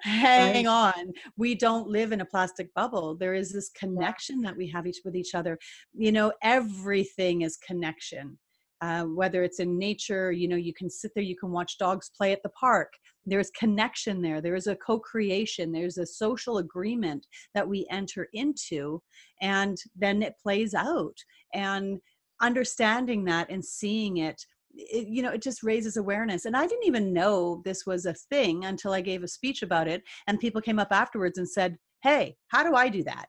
Hang 0.03 0.67
on. 0.67 1.12
We 1.37 1.55
don't 1.55 1.88
live 1.88 2.12
in 2.12 2.20
a 2.20 2.26
plastic 2.26 2.73
bubble. 2.75 3.17
There 3.17 3.35
is 3.35 3.53
this 3.53 3.70
connection 3.70 4.41
that 4.43 4.56
we 4.56 4.69
have 4.69 4.87
each 4.87 5.00
with 5.05 5.17
each 5.17 5.35
other. 5.35 5.58
You 5.94 6.12
know, 6.12 6.32
everything 6.43 7.43
is 7.43 7.58
connection. 7.58 8.38
Uh, 8.82 9.05
whether 9.05 9.43
it's 9.43 9.58
in 9.58 9.79
nature, 9.79 10.32
you 10.32 10.49
know, 10.49 10.56
you 10.56 10.75
can 10.75 10.91
sit 10.91 11.11
there, 11.14 11.25
you 11.25 11.37
can 11.37 11.50
watch 11.50 11.79
dogs 11.79 12.10
play 12.15 12.32
at 12.32 12.43
the 12.43 12.51
park. 12.51 12.93
There's 13.25 13.51
connection 13.53 14.20
there. 14.20 14.41
There 14.41 14.55
is 14.55 14.67
a 14.67 14.77
co 14.77 14.98
creation. 14.98 15.72
There's 15.72 15.98
a 15.98 16.06
social 16.06 16.58
agreement 16.58 17.27
that 17.55 17.67
we 17.67 17.86
enter 17.91 18.29
into, 18.34 19.03
and 19.41 19.77
then 19.96 20.22
it 20.22 20.34
plays 20.43 20.75
out. 20.75 21.17
And 21.55 21.98
understanding 22.43 23.25
that 23.25 23.51
and 23.51 23.65
seeing 23.65 24.19
it, 24.19 24.44
it, 24.77 25.09
you 25.09 25.23
know, 25.23 25.31
it 25.31 25.43
just 25.43 25.63
raises 25.63 25.97
awareness. 25.97 26.45
And 26.45 26.56
I 26.56 26.67
didn't 26.67 26.87
even 26.87 27.13
know 27.13 27.63
this 27.65 27.87
was 27.87 28.06
a 28.06 28.15
thing 28.15 28.65
until 28.65 28.93
I 28.93 29.01
gave 29.01 29.23
a 29.23 29.29
speech 29.29 29.63
about 29.63 29.89
it, 29.89 30.03
and 30.27 30.39
people 30.41 30.61
came 30.61 30.79
up 30.79 30.89
afterwards 30.91 31.39
and 31.39 31.49
said, 31.49 31.77
"Hey, 32.03 32.37
how 32.49 32.63
do 32.63 32.75
I 32.75 32.89
do 32.89 33.03
that?" 33.05 33.27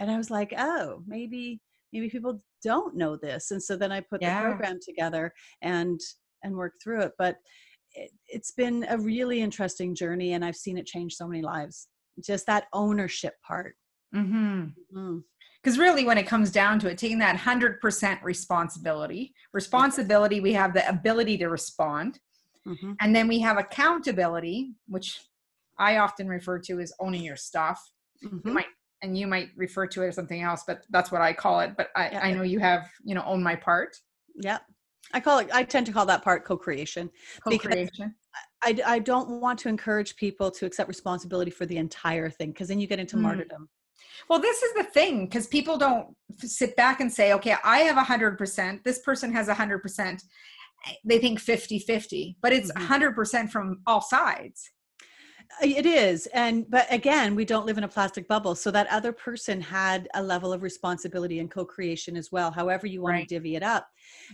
And 0.00 0.10
I 0.10 0.16
was 0.16 0.30
like, 0.30 0.52
"Oh, 0.56 1.02
maybe 1.06 1.60
maybe 1.92 2.10
people 2.10 2.42
don't 2.62 2.96
know 2.96 3.16
this." 3.16 3.50
And 3.50 3.62
so 3.62 3.76
then 3.76 3.92
I 3.92 4.00
put 4.00 4.22
Yeah. 4.22 4.40
the 4.42 4.48
program 4.48 4.78
together 4.82 5.32
and 5.62 6.00
and 6.42 6.54
worked 6.56 6.82
through 6.82 7.02
it. 7.02 7.12
But 7.18 7.36
it, 7.92 8.10
it's 8.28 8.52
been 8.52 8.86
a 8.88 8.98
really 8.98 9.40
interesting 9.40 9.94
journey, 9.94 10.32
and 10.34 10.44
I've 10.44 10.56
seen 10.56 10.78
it 10.78 10.86
change 10.86 11.14
so 11.14 11.26
many 11.26 11.42
lives. 11.42 11.88
Just 12.24 12.46
that 12.46 12.66
ownership 12.72 13.34
part. 13.46 13.76
Mm-hmm. 14.14 14.64
Mm. 14.96 15.22
Because 15.62 15.78
really, 15.78 16.04
when 16.04 16.16
it 16.18 16.26
comes 16.26 16.50
down 16.52 16.78
to 16.80 16.88
it, 16.88 16.96
taking 16.98 17.18
that 17.18 17.36
100% 17.36 18.22
responsibility, 18.22 19.34
responsibility, 19.52 20.40
we 20.40 20.52
have 20.52 20.72
the 20.74 20.88
ability 20.88 21.36
to 21.38 21.48
respond. 21.48 22.20
Mhm. 22.66 22.96
And 23.00 23.14
then 23.14 23.26
we 23.28 23.40
have 23.40 23.58
accountability, 23.58 24.74
which 24.86 25.20
I 25.78 25.98
often 25.98 26.28
refer 26.28 26.58
to 26.60 26.80
as 26.80 26.92
owning 27.00 27.22
your 27.24 27.36
stuff. 27.36 27.84
You 28.22 28.40
might, 28.44 28.66
and 29.02 29.18
you 29.18 29.26
might 29.26 29.50
refer 29.56 29.86
to 29.88 30.02
it 30.02 30.08
as 30.08 30.14
something 30.14 30.40
else, 30.42 30.64
but 30.66 30.82
that's 30.90 31.10
what 31.12 31.20
I 31.20 31.32
call 31.32 31.60
it. 31.60 31.74
But 31.76 31.90
I, 31.96 32.10
Yeah. 32.10 32.20
I 32.22 32.32
know 32.32 32.42
you 32.42 32.58
have, 32.60 32.88
you 33.04 33.14
know, 33.14 33.24
own 33.24 33.42
my 33.42 33.56
part, 33.56 33.96
Yep. 34.36 34.62
I 35.12 35.20
call 35.20 35.38
it, 35.38 35.48
I 35.52 35.62
tend 35.62 35.86
to 35.86 35.92
call 35.92 36.06
that 36.06 36.22
part 36.22 36.44
co 36.44 36.56
creation. 36.56 37.10
Because- 37.44 37.60
co-creation. 37.62 38.14
I, 38.62 38.78
I 38.84 38.98
don't 38.98 39.40
want 39.40 39.58
to 39.60 39.68
encourage 39.68 40.16
people 40.16 40.50
to 40.50 40.66
accept 40.66 40.88
responsibility 40.88 41.50
for 41.50 41.64
the 41.66 41.76
entire 41.78 42.28
thing 42.30 42.50
because 42.50 42.68
then 42.68 42.80
you 42.80 42.86
get 42.86 42.98
into 42.98 43.16
Mm. 43.16 43.20
martyrdom. 43.22 43.68
Well, 44.28 44.40
this 44.40 44.62
is 44.62 44.74
the 44.74 44.84
thing 44.84 45.26
because 45.26 45.46
people 45.46 45.78
don't 45.78 46.14
sit 46.38 46.76
back 46.76 47.00
and 47.00 47.12
say, 47.12 47.32
okay, 47.34 47.56
I 47.64 47.78
have 47.78 47.96
100%, 47.96 48.84
this 48.84 49.00
person 49.00 49.32
has 49.32 49.48
100%. 49.48 50.22
They 51.04 51.18
think 51.18 51.40
50 51.40 51.78
50, 51.80 52.36
but 52.42 52.52
it's 52.52 52.70
Mhm. 52.72 52.86
100% 52.88 53.50
from 53.50 53.80
all 53.86 54.00
sides. 54.00 54.70
It 55.62 55.86
is. 55.86 56.26
And, 56.34 56.68
but 56.68 56.86
again, 56.92 57.34
we 57.34 57.44
don't 57.44 57.66
live 57.66 57.78
in 57.78 57.84
a 57.84 57.88
plastic 57.88 58.26
bubble. 58.26 58.54
So 58.54 58.70
that 58.72 58.88
other 58.88 59.12
person 59.12 59.60
had 59.60 60.08
a 60.14 60.22
level 60.22 60.52
of 60.52 60.62
responsibility 60.62 61.38
and 61.38 61.50
co 61.50 61.64
creation 61.64 62.16
as 62.16 62.32
well, 62.32 62.50
however 62.50 62.86
you 62.86 63.00
want 63.00 63.14
Right. 63.14 63.28
to 63.28 63.34
divvy 63.36 63.54
it 63.54 63.62
up. 63.62 63.88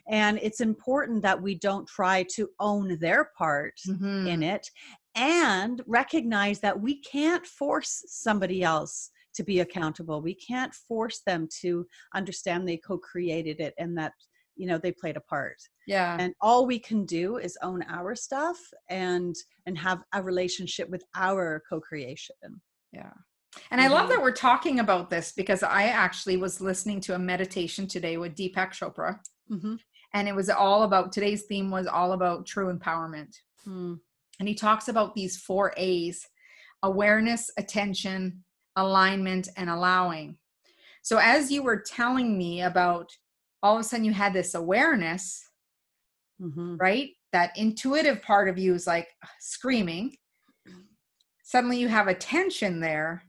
And 0.08 0.38
it's 0.42 0.60
important 0.60 1.22
that 1.22 1.40
we 1.40 1.54
don't 1.54 1.86
try 1.86 2.24
to 2.34 2.48
own 2.60 2.98
their 2.98 3.30
part 3.36 3.78
Mhm. 3.86 4.26
in 4.26 4.42
it 4.42 4.70
and 5.14 5.82
recognize 5.86 6.60
that 6.60 6.80
we 6.80 7.00
can't 7.02 7.46
force 7.46 8.02
somebody 8.06 8.62
else 8.62 9.10
to 9.34 9.42
be 9.42 9.60
accountable. 9.60 10.20
We 10.20 10.34
can't 10.34 10.74
force 10.74 11.20
them 11.26 11.48
to 11.60 11.86
understand 12.14 12.66
they 12.66 12.76
co 12.76 12.98
created 12.98 13.60
it 13.60 13.74
and 13.78 13.96
that, 13.98 14.12
you 14.56 14.66
know, 14.66 14.78
they 14.78 14.92
played 14.92 15.16
a 15.16 15.20
part 15.20 15.56
yeah 15.86 16.16
and 16.20 16.32
all 16.40 16.64
we 16.64 16.78
can 16.78 17.04
do 17.04 17.38
is 17.38 17.58
own 17.62 17.82
our 17.88 18.14
stuff 18.14 18.56
and 18.88 19.34
and 19.66 19.76
have 19.76 20.02
a 20.14 20.22
relationship 20.22 20.88
with 20.88 21.04
our 21.14 21.62
co-creation 21.68 22.36
Yeah. 22.92 23.12
And 23.70 23.80
I 23.80 23.88
love 23.88 24.06
Mhm. 24.06 24.10
that 24.10 24.22
we're 24.22 24.32
talking 24.32 24.80
about 24.80 25.10
this 25.10 25.32
because 25.32 25.62
I 25.62 25.84
actually 25.84 26.36
was 26.38 26.60
listening 26.60 27.00
to 27.02 27.14
a 27.14 27.18
meditation 27.18 27.86
today 27.86 28.16
with 28.16 28.34
Deepak 28.34 28.70
Chopra, 28.72 29.20
mm-hmm. 29.50 29.74
and 30.14 30.28
it 30.28 30.34
was 30.34 30.48
all 30.48 30.84
about 30.84 31.12
today's 31.12 31.42
theme 31.42 31.70
was 31.70 31.86
all 31.86 32.12
about 32.12 32.46
true 32.46 32.72
empowerment. 32.74 33.34
Hmm. 33.64 33.94
And 34.38 34.48
he 34.48 34.54
talks 34.54 34.88
about 34.88 35.14
these 35.14 35.36
four 35.36 35.74
A's 35.76 36.26
awareness, 36.82 37.50
attention, 37.58 38.44
alignment, 38.76 39.48
and 39.56 39.68
allowing. 39.70 40.36
So, 41.02 41.18
as 41.18 41.50
you 41.50 41.62
were 41.62 41.80
telling 41.80 42.36
me 42.38 42.62
about 42.62 43.10
all 43.62 43.74
of 43.76 43.80
a 43.80 43.84
sudden 43.84 44.04
you 44.04 44.12
had 44.12 44.32
this 44.32 44.54
awareness, 44.54 45.42
Mm-hmm. 46.40 46.76
right? 46.76 47.10
That 47.32 47.56
intuitive 47.56 48.20
part 48.20 48.48
of 48.48 48.58
you 48.58 48.74
is 48.74 48.86
like 48.86 49.06
screaming. 49.38 50.16
Suddenly 51.44 51.78
you 51.78 51.86
have 51.88 52.08
attention 52.08 52.80
there, 52.80 53.22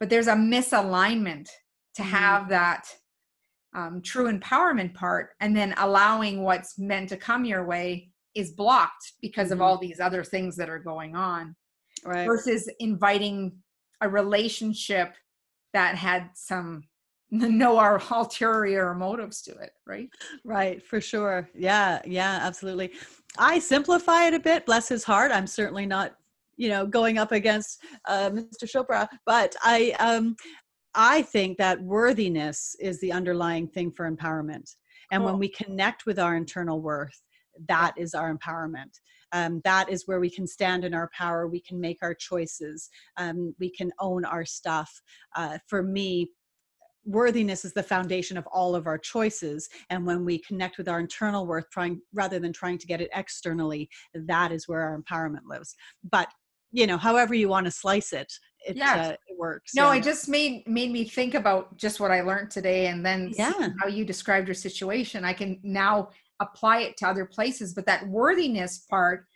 but 0.00 0.08
there's 0.08 0.28
a 0.28 0.34
misalignment 0.34 1.48
to 1.96 2.02
Mhm. 2.02 2.06
have 2.06 2.48
that 2.48 2.88
um, 3.76 4.00
true 4.02 4.32
empowerment 4.32 4.94
part, 4.94 5.30
and 5.40 5.54
then 5.56 5.74
allowing 5.78 6.42
what's 6.42 6.78
meant 6.78 7.08
to 7.08 7.16
come 7.16 7.44
your 7.44 7.66
way 7.66 8.10
is 8.34 8.52
blocked 8.52 9.14
because 9.20 9.50
of 9.50 9.58
Mhm. 9.58 9.62
all 9.62 9.78
these 9.78 9.98
other 10.00 10.22
things 10.22 10.54
that 10.56 10.70
are 10.70 10.78
going 10.78 11.16
on 11.16 11.56
right 12.04 12.24
versus 12.24 12.70
inviting 12.78 13.63
a 14.00 14.08
relationship 14.08 15.14
that 15.72 15.96
had 15.96 16.30
some 16.34 16.84
no 17.30 17.78
our 17.78 18.00
ulterior 18.10 18.94
motives 18.94 19.42
to 19.42 19.50
it 19.52 19.72
right? 19.86 20.08
Right 20.44 20.84
for 20.84 21.00
sure. 21.00 21.48
Yeah 21.54 22.00
yeah 22.04 22.38
absolutely. 22.42 22.92
I 23.38 23.58
simplify 23.58 24.26
it 24.26 24.34
a 24.34 24.40
bit 24.40 24.66
bless 24.66 24.88
his 24.88 25.04
heart. 25.04 25.32
I'm 25.32 25.46
certainly 25.46 25.86
not 25.86 26.16
you 26.56 26.68
know 26.68 26.86
going 26.86 27.18
up 27.18 27.32
against 27.32 27.82
uh, 28.06 28.30
mr 28.30 28.64
chopra 28.64 29.08
but 29.26 29.56
i 29.64 29.90
um 29.98 30.36
i 30.94 31.20
think 31.22 31.58
that 31.58 31.82
worthiness 31.82 32.76
is 32.78 33.00
the 33.00 33.10
underlying 33.10 33.66
thing 33.66 33.90
for 33.90 34.08
empowerment. 34.08 34.76
And 35.10 35.24
when 35.24 35.38
we 35.38 35.48
connect 35.48 36.06
with 36.06 36.18
our 36.18 36.34
internal 36.34 36.80
worth 36.80 37.22
that 37.68 37.94
is 37.96 38.14
our 38.14 38.34
empowerment. 38.36 38.98
Um, 39.32 39.60
that 39.64 39.88
is 39.88 40.06
where 40.06 40.20
we 40.20 40.30
can 40.30 40.46
stand 40.46 40.84
in 40.84 40.94
our 40.94 41.10
power. 41.16 41.48
We 41.48 41.60
can 41.60 41.80
make 41.80 41.98
our 42.02 42.14
choices. 42.14 42.88
Um, 43.16 43.54
we 43.58 43.70
can 43.70 43.90
own 43.98 44.24
our 44.24 44.44
stuff. 44.44 44.90
Uh, 45.34 45.58
for 45.68 45.82
me 45.82 46.30
worthiness 47.06 47.66
is 47.66 47.74
the 47.74 47.82
foundation 47.82 48.38
of 48.38 48.46
all 48.46 48.74
of 48.74 48.86
our 48.86 48.96
choices. 48.96 49.68
And 49.90 50.06
when 50.06 50.24
we 50.24 50.38
connect 50.38 50.78
with 50.78 50.88
our 50.88 51.00
internal 51.00 51.46
worth 51.46 51.68
trying 51.70 52.00
rather 52.14 52.38
than 52.38 52.52
trying 52.52 52.78
to 52.78 52.86
get 52.86 53.02
it 53.02 53.10
externally 53.14 53.90
that 54.14 54.52
is 54.52 54.66
where 54.66 54.80
our 54.80 54.98
empowerment 54.98 55.44
lives. 55.46 55.74
But 56.10 56.28
you 56.72 56.86
know 56.86 56.96
however 56.96 57.34
you 57.34 57.48
want 57.48 57.66
to 57.66 57.70
slice 57.70 58.12
it 58.12 58.32
it, 58.66 58.80
uh, 58.80 59.12
it 59.28 59.38
works 59.38 59.72
No, 59.74 59.90
yeah. 59.90 59.98
it 59.98 60.02
just 60.02 60.28
made 60.28 60.66
made 60.66 60.90
me 60.90 61.04
think 61.04 61.34
about 61.34 61.76
just 61.76 62.00
what 62.00 62.10
I 62.10 62.22
learned 62.22 62.50
today, 62.50 62.86
and 62.86 63.04
then 63.04 63.30
Yeah. 63.36 63.68
how 63.80 63.86
you 63.86 64.04
described 64.04 64.48
your 64.48 64.54
situation. 64.54 65.24
I 65.24 65.32
can 65.32 65.60
now 65.62 66.10
apply 66.40 66.80
it 66.80 66.96
to 66.98 67.08
other 67.08 67.24
places, 67.24 67.74
but 67.74 67.86
that 67.86 68.06
worthiness 68.08 68.78
part, 68.78 69.26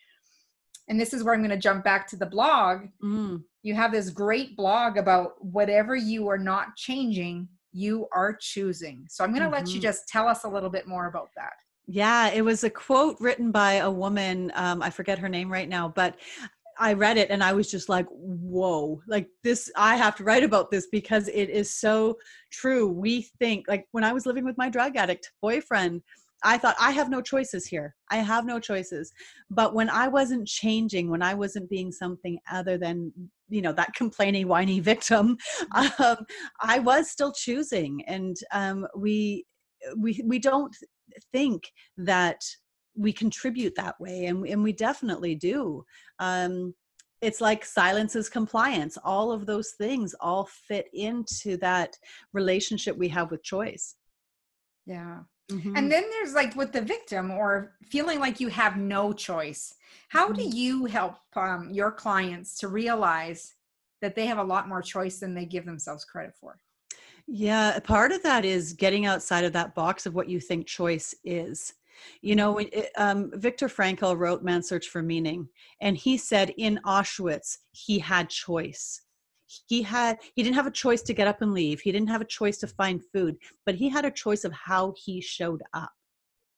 and 0.89 0.99
this 1.01 1.13
is 1.13 1.23
where 1.23 1.35
I'm 1.35 1.41
going 1.41 1.51
to 1.51 1.57
jump 1.57 1.85
back 1.85 2.07
to 2.09 2.17
the 2.17 2.27
blog. 2.27 2.89
Mm, 3.03 3.45
You 3.63 3.75
have 3.75 3.93
this 3.93 4.11
great 4.11 4.57
blog 4.57 4.97
about 4.97 5.43
whatever 5.45 5.95
you 5.97 6.29
are 6.29 6.39
not 6.39 6.77
changing, 6.77 7.49
you 7.73 8.07
are 8.13 8.35
choosing. 8.35 9.07
So 9.11 9.23
I'm 9.25 9.31
going 9.31 9.43
to 9.43 9.51
let 9.51 9.75
you 9.75 9.81
Mhm. 9.81 9.83
just 9.83 10.09
tell 10.09 10.27
us 10.29 10.45
a 10.45 10.49
little 10.49 10.71
bit 10.71 10.87
more 10.87 11.07
about 11.07 11.31
that. 11.37 11.53
yeah 11.91 12.29
it 12.29 12.43
was 12.43 12.65
a 12.65 12.71
quote 12.71 13.17
written 13.19 13.51
by 13.51 13.75
a 13.75 13.91
woman 13.91 14.53
um, 14.55 14.83
i 14.83 14.91
forget 14.91 15.19
her 15.19 15.29
name 15.37 15.51
right 15.51 15.71
now 15.71 15.89
but 15.89 16.17
I 16.79 16.93
read 16.93 17.17
it 17.17 17.31
and 17.31 17.43
I 17.43 17.55
was 17.55 17.69
just 17.69 17.89
like, 17.89 18.07
whoa, 18.11 19.01
like 19.09 19.29
this, 19.43 19.69
I 19.75 19.97
have 19.97 20.15
to 20.17 20.23
write 20.23 20.45
about 20.45 20.71
this 20.71 20.87
because 20.93 21.27
it 21.27 21.51
is 21.51 21.75
so 21.75 22.19
true. 22.53 22.87
We 22.87 23.23
think, 23.41 23.67
like, 23.67 23.89
when 23.91 24.05
I 24.05 24.13
was 24.13 24.27
living 24.27 24.45
with 24.45 24.57
my 24.57 24.69
drug 24.69 24.95
addict 24.97 25.33
boyfriend, 25.43 26.03
I 26.45 26.59
thought, 26.59 26.77
I 26.81 26.93
have 26.93 27.11
no 27.11 27.21
choices 27.21 27.67
here. 27.67 27.95
I 28.11 28.19
have 28.19 28.47
no 28.47 28.61
choices. 28.61 29.13
But 29.51 29.75
when 29.75 29.91
I 29.91 30.09
wasn't 30.09 30.47
changing, 30.47 31.11
when 31.11 31.23
I 31.23 31.35
wasn't 31.35 31.71
being 31.71 31.93
something 31.93 32.39
other 32.51 32.79
than, 32.79 33.13
you 33.49 33.63
know, 33.63 33.73
that 33.73 33.95
complaining, 33.95 34.47
whiny 34.47 34.81
victim, 34.81 35.37
um, 35.99 36.19
I 36.61 36.79
was 36.79 37.11
still 37.11 37.33
choosing. 37.33 38.05
And 38.07 38.37
um, 38.53 38.87
we, 38.97 39.45
we, 39.97 40.21
we 40.25 40.39
don't 40.39 40.75
think 41.33 41.73
that 41.97 42.41
we 42.97 43.13
contribute 43.13 43.75
that 43.77 44.01
way 44.01 44.27
and, 44.27 44.47
and 44.47 44.63
we 44.63 44.73
definitely 44.73 45.35
do 45.35 45.85
um, 46.19 46.75
it's 47.21 47.41
like 47.41 47.65
silence 47.65 48.17
is 48.17 48.29
compliance 48.29 48.99
all 49.05 49.31
of 49.31 49.47
those 49.47 49.73
things 49.79 50.15
all 50.21 50.49
fit 50.67 50.87
into 50.93 51.57
that 51.57 51.97
relationship 52.33 52.97
we 52.97 53.09
have 53.09 53.31
with 53.31 53.43
choice 53.43 53.95
Yeah. 54.89 55.21
Mhm. 55.51 55.77
And 55.77 55.91
then 55.91 56.05
there's 56.11 56.35
like 56.35 56.55
with 56.57 56.73
the 56.73 56.83
victim 56.83 57.31
or 57.31 57.77
feeling 57.83 58.21
like 58.21 58.41
you 58.41 58.49
have 58.49 58.77
no 58.77 59.13
choice. 59.13 59.75
How 60.09 60.33
do 60.33 60.43
Mhm. 60.43 60.55
you 60.55 60.85
help 60.87 61.17
um, 61.37 61.71
your 61.71 61.91
clients 61.93 62.59
to 62.59 62.69
realize 62.69 63.55
that 64.01 64.15
they 64.15 64.27
have 64.27 64.39
a 64.39 64.45
lot 64.45 64.69
more 64.69 64.83
choice 64.83 65.19
than 65.21 65.35
they 65.35 65.47
give 65.47 65.65
themselves 65.65 66.05
credit 66.05 66.35
for? 66.37 66.61
Yeah, 67.27 67.79
part 67.81 68.13
of 68.13 68.23
that 68.23 68.45
is 68.45 68.73
getting 68.73 69.07
outside 69.07 69.45
of 69.45 69.53
that 69.53 69.75
box 69.75 70.07
of 70.07 70.15
what 70.15 70.29
you 70.29 70.41
think 70.41 70.67
choice 70.67 71.15
is. 71.25 71.75
You 72.23 72.37
know, 72.37 72.59
it, 72.59 72.91
um, 72.97 73.31
Viktor 73.35 73.69
Frankl 73.69 74.17
wrote 74.17 74.43
Man's 74.43 74.69
Search 74.69 74.89
for 74.89 75.03
Meaning, 75.03 75.49
and 75.81 75.97
he 75.97 76.17
said 76.17 76.55
in 76.57 76.81
Auschwitz, 76.85 77.59
he 77.73 77.99
had 77.99 78.31
choice. 78.31 79.03
He 79.67 79.83
had 79.83 80.19
he 80.35 80.43
didn't 80.43 80.57
have 80.57 80.67
a 80.67 80.71
choice 80.71 81.03
to 81.03 81.15
get 81.15 81.29
up 81.29 81.43
and 81.43 81.53
leave. 81.53 81.81
He 81.81 81.93
didn't 81.93 82.11
have 82.11 82.21
a 82.21 82.27
choice 82.27 82.59
to 82.59 82.67
find 82.67 83.03
food, 83.13 83.37
but 83.67 83.75
he 83.75 83.89
had 83.89 84.05
a 84.05 84.11
choice 84.11 84.45
of 84.45 84.53
how 84.53 84.95
he 84.97 85.21
showed 85.21 85.63
up 85.75 85.91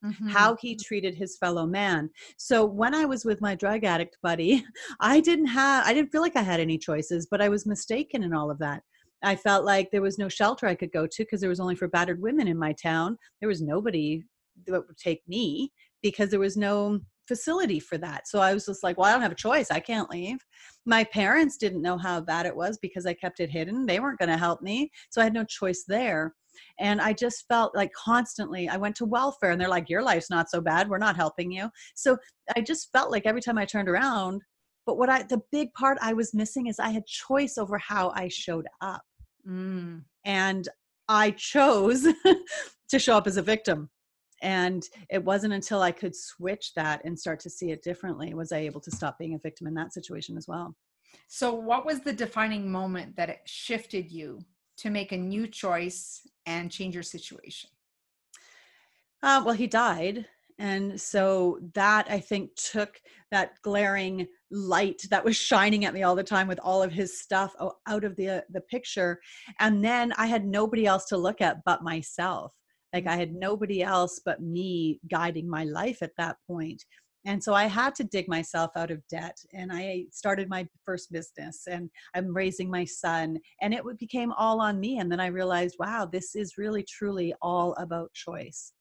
Mm-hmm. 0.03 0.29
how 0.29 0.55
he 0.55 0.75
treated 0.75 1.13
his 1.13 1.37
fellow 1.37 1.67
man. 1.67 2.09
So 2.37 2.65
when 2.65 2.95
I 2.95 3.05
was 3.05 3.23
with 3.23 3.39
my 3.39 3.53
drug 3.53 3.83
addict 3.83 4.17
buddy, 4.23 4.65
I 4.99 5.19
didn't 5.19 5.45
have 5.47 5.85
I 5.85 5.93
didn't 5.93 6.11
feel 6.11 6.21
like 6.21 6.35
I 6.35 6.41
had 6.41 6.59
any 6.59 6.79
choices, 6.79 7.27
but 7.29 7.41
I 7.41 7.49
was 7.49 7.67
mistaken 7.67 8.23
in 8.23 8.33
all 8.33 8.49
of 8.49 8.57
that. 8.59 8.81
I 9.23 9.35
felt 9.35 9.63
like 9.63 9.91
there 9.91 10.01
was 10.01 10.17
no 10.17 10.27
shelter 10.27 10.65
I 10.65 10.73
could 10.73 10.91
go 10.91 11.05
to 11.05 11.23
because 11.23 11.39
there 11.39 11.51
was 11.51 11.59
only 11.59 11.75
for 11.75 11.87
battered 11.87 12.19
women 12.19 12.47
in 12.47 12.57
my 12.57 12.73
town. 12.73 13.15
There 13.39 13.49
was 13.49 13.61
nobody 13.61 14.23
that 14.65 14.87
would 14.87 14.97
take 14.97 15.21
me 15.27 15.71
because 16.01 16.31
there 16.31 16.39
was 16.39 16.57
no 16.57 16.99
facility 17.31 17.79
for 17.79 17.97
that. 17.97 18.27
So 18.27 18.39
I 18.39 18.53
was 18.53 18.65
just 18.65 18.83
like, 18.83 18.97
well, 18.97 19.07
I 19.07 19.13
don't 19.13 19.21
have 19.21 19.31
a 19.31 19.35
choice. 19.35 19.71
I 19.71 19.79
can't 19.79 20.09
leave. 20.09 20.45
My 20.85 21.05
parents 21.05 21.55
didn't 21.55 21.81
know 21.81 21.97
how 21.97 22.19
bad 22.19 22.45
it 22.45 22.53
was 22.53 22.77
because 22.81 23.05
I 23.05 23.13
kept 23.13 23.39
it 23.39 23.49
hidden. 23.49 23.85
They 23.85 24.01
weren't 24.01 24.19
going 24.19 24.27
to 24.27 24.37
help 24.37 24.61
me. 24.61 24.91
So 25.11 25.21
I 25.21 25.23
had 25.23 25.33
no 25.33 25.45
choice 25.45 25.85
there. 25.87 26.35
And 26.77 26.99
I 26.99 27.13
just 27.13 27.47
felt 27.47 27.73
like 27.73 27.93
constantly 27.93 28.67
I 28.67 28.75
went 28.75 28.97
to 28.97 29.05
welfare 29.05 29.51
and 29.51 29.61
they're 29.61 29.69
like, 29.69 29.89
your 29.89 30.03
life's 30.03 30.29
not 30.29 30.49
so 30.49 30.59
bad. 30.59 30.89
We're 30.89 30.97
not 30.97 31.15
helping 31.15 31.53
you. 31.53 31.69
So 31.95 32.17
I 32.53 32.59
just 32.59 32.91
felt 32.91 33.11
like 33.11 33.25
every 33.25 33.39
time 33.39 33.57
I 33.57 33.63
turned 33.63 33.87
around, 33.87 34.41
but 34.85 34.97
what 34.97 35.09
I, 35.09 35.23
the 35.23 35.41
big 35.53 35.73
part 35.73 35.99
I 36.01 36.11
was 36.11 36.33
missing 36.33 36.67
is 36.67 36.79
I 36.79 36.89
had 36.89 37.05
choice 37.05 37.57
over 37.57 37.77
how 37.77 38.11
I 38.13 38.27
showed 38.27 38.67
up. 38.81 39.03
Mm. 39.47 40.03
And 40.25 40.67
I 41.07 41.31
chose 41.31 42.05
to 42.89 42.99
show 42.99 43.15
up 43.15 43.27
as 43.27 43.37
a 43.37 43.41
victim. 43.41 43.89
And 44.41 44.83
it 45.09 45.23
wasn't 45.23 45.53
until 45.53 45.81
I 45.81 45.91
could 45.91 46.15
switch 46.15 46.73
that 46.75 47.01
and 47.05 47.17
start 47.17 47.39
to 47.41 47.49
see 47.49 47.71
it 47.71 47.83
differently 47.83 48.33
was 48.33 48.51
I 48.51 48.57
able 48.57 48.81
to 48.81 48.91
stop 48.91 49.19
being 49.19 49.35
a 49.35 49.39
victim 49.39 49.67
in 49.67 49.73
that 49.75 49.93
situation 49.93 50.37
as 50.37 50.47
well. 50.47 50.75
So, 51.27 51.53
what 51.53 51.85
was 51.85 52.01
the 52.01 52.13
defining 52.13 52.71
moment 52.71 53.15
that 53.17 53.29
it 53.29 53.41
shifted 53.45 54.11
you 54.11 54.39
to 54.77 54.89
make 54.89 55.11
a 55.11 55.17
new 55.17 55.47
choice 55.47 56.21
and 56.45 56.71
change 56.71 56.93
your 56.93 57.03
situation? 57.03 57.69
Uh, 59.23 59.43
well, 59.45 59.55
he 59.55 59.67
died. 59.67 60.25
And 60.57 60.99
so 60.99 61.59
that 61.73 62.05
I 62.09 62.19
think 62.19 62.55
took 62.55 63.01
that 63.31 63.53
glaring 63.63 64.27
light 64.51 65.01
that 65.09 65.23
was 65.23 65.35
shining 65.35 65.85
at 65.85 65.93
me 65.93 66.03
all 66.03 66.15
the 66.15 66.23
time 66.23 66.47
with 66.47 66.59
all 66.59 66.83
of 66.83 66.91
his 66.91 67.19
stuff 67.19 67.55
out 67.87 68.03
of 68.03 68.15
the 68.15 68.29
uh, 68.29 68.41
the 68.51 68.61
picture. 68.61 69.19
And 69.59 69.83
then 69.83 70.13
I 70.17 70.27
had 70.27 70.45
nobody 70.45 70.85
else 70.85 71.05
to 71.05 71.17
look 71.17 71.41
at 71.41 71.63
but 71.65 71.81
myself. 71.81 72.53
Like 72.93 73.07
I 73.07 73.15
had 73.15 73.33
nobody 73.33 73.81
else 73.81 74.19
but 74.23 74.41
me 74.41 74.99
guiding 75.09 75.49
my 75.49 75.63
life 75.63 76.01
at 76.01 76.15
that 76.17 76.37
point. 76.47 76.83
and 77.25 77.43
so 77.43 77.53
i 77.53 77.65
had 77.65 77.93
to 77.95 78.03
dig 78.13 78.27
myself 78.27 78.71
out 78.75 78.91
of 78.93 79.07
debt 79.07 79.37
and 79.59 79.71
i 79.71 80.03
started 80.21 80.49
my 80.49 80.61
first 80.87 81.11
business 81.11 81.57
and 81.73 81.83
i'm 82.15 82.33
raising 82.41 82.69
my 82.69 82.85
son 82.85 83.37
and 83.61 83.75
it 83.75 83.83
became 83.99 84.31
all 84.43 84.59
on 84.67 84.79
me 84.79 84.91
and 84.99 85.11
then 85.11 85.19
i 85.25 85.27
realized 85.27 85.75
wow 85.83 86.01
this 86.11 86.29
is 86.41 86.57
really 86.63 86.83
truly 86.97 87.29
all 87.49 87.69
about 87.85 88.11
choice 88.13 88.73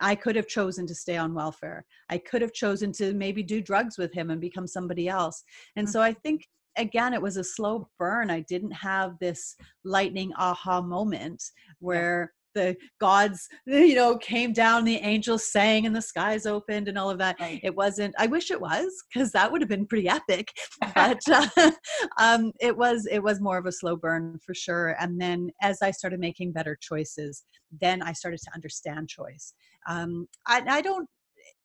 I 0.00 0.14
could 0.14 0.36
have 0.36 0.46
chosen 0.46 0.86
to 0.86 0.94
stay 0.94 1.16
on 1.16 1.34
welfare. 1.34 1.84
I 2.08 2.18
could 2.18 2.42
have 2.42 2.54
chosen 2.54 2.90
to 2.92 3.12
maybe 3.12 3.42
do 3.42 3.60
drugs 3.60 3.98
with 3.98 4.12
him 4.14 4.30
and 4.30 4.40
become 4.40 4.66
somebody 4.66 5.08
else. 5.08 5.44
And 5.76 5.86
mm-hmm. 5.86 5.92
so 5.92 6.00
I 6.00 6.14
think 6.14 6.46
again 6.76 7.12
it 7.12 7.20
was 7.20 7.36
a 7.36 7.44
slow 7.44 7.88
burn. 7.98 8.30
I 8.30 8.40
didn't 8.40 8.72
have 8.72 9.18
this 9.20 9.54
lightning 9.84 10.32
aha 10.38 10.80
moment 10.80 11.42
where 11.80 12.32
the 12.54 12.76
gods 13.00 13.48
you 13.66 13.94
know 13.94 14.16
came 14.16 14.52
down 14.52 14.84
the 14.84 14.96
angels 14.96 15.50
sang 15.50 15.86
and 15.86 15.94
the 15.94 16.02
skies 16.02 16.46
opened 16.46 16.88
and 16.88 16.98
all 16.98 17.10
of 17.10 17.18
that 17.18 17.38
right. 17.40 17.60
it 17.62 17.74
wasn't 17.74 18.14
i 18.18 18.26
wish 18.26 18.50
it 18.50 18.60
was 18.60 18.92
because 19.12 19.30
that 19.32 19.50
would 19.50 19.60
have 19.60 19.68
been 19.68 19.86
pretty 19.86 20.08
epic 20.08 20.48
but 20.94 21.20
uh, 21.28 21.70
um, 22.18 22.52
it 22.60 22.76
was 22.76 23.06
it 23.10 23.22
was 23.22 23.40
more 23.40 23.58
of 23.58 23.66
a 23.66 23.72
slow 23.72 23.96
burn 23.96 24.38
for 24.44 24.54
sure 24.54 24.96
and 25.00 25.20
then 25.20 25.50
as 25.62 25.82
i 25.82 25.90
started 25.90 26.20
making 26.20 26.52
better 26.52 26.76
choices 26.80 27.44
then 27.80 28.02
i 28.02 28.12
started 28.12 28.40
to 28.40 28.50
understand 28.54 29.08
choice 29.08 29.54
um, 29.88 30.28
I, 30.46 30.62
I 30.68 30.80
don't 30.82 31.08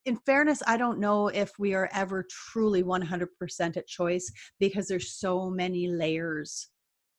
in 0.06 0.18
fairness, 0.18 0.62
I 0.68 0.78
don't 0.78 1.00
know 1.00 1.30
if 1.30 1.52
we 1.58 1.74
are 1.74 1.90
ever 1.92 2.26
truly 2.30 2.84
100% 2.84 3.28
at 3.76 3.88
choice 3.88 4.32
because 4.60 4.88
there's 4.88 5.14
so 5.14 5.50
many 5.50 5.88
layers 5.88 6.70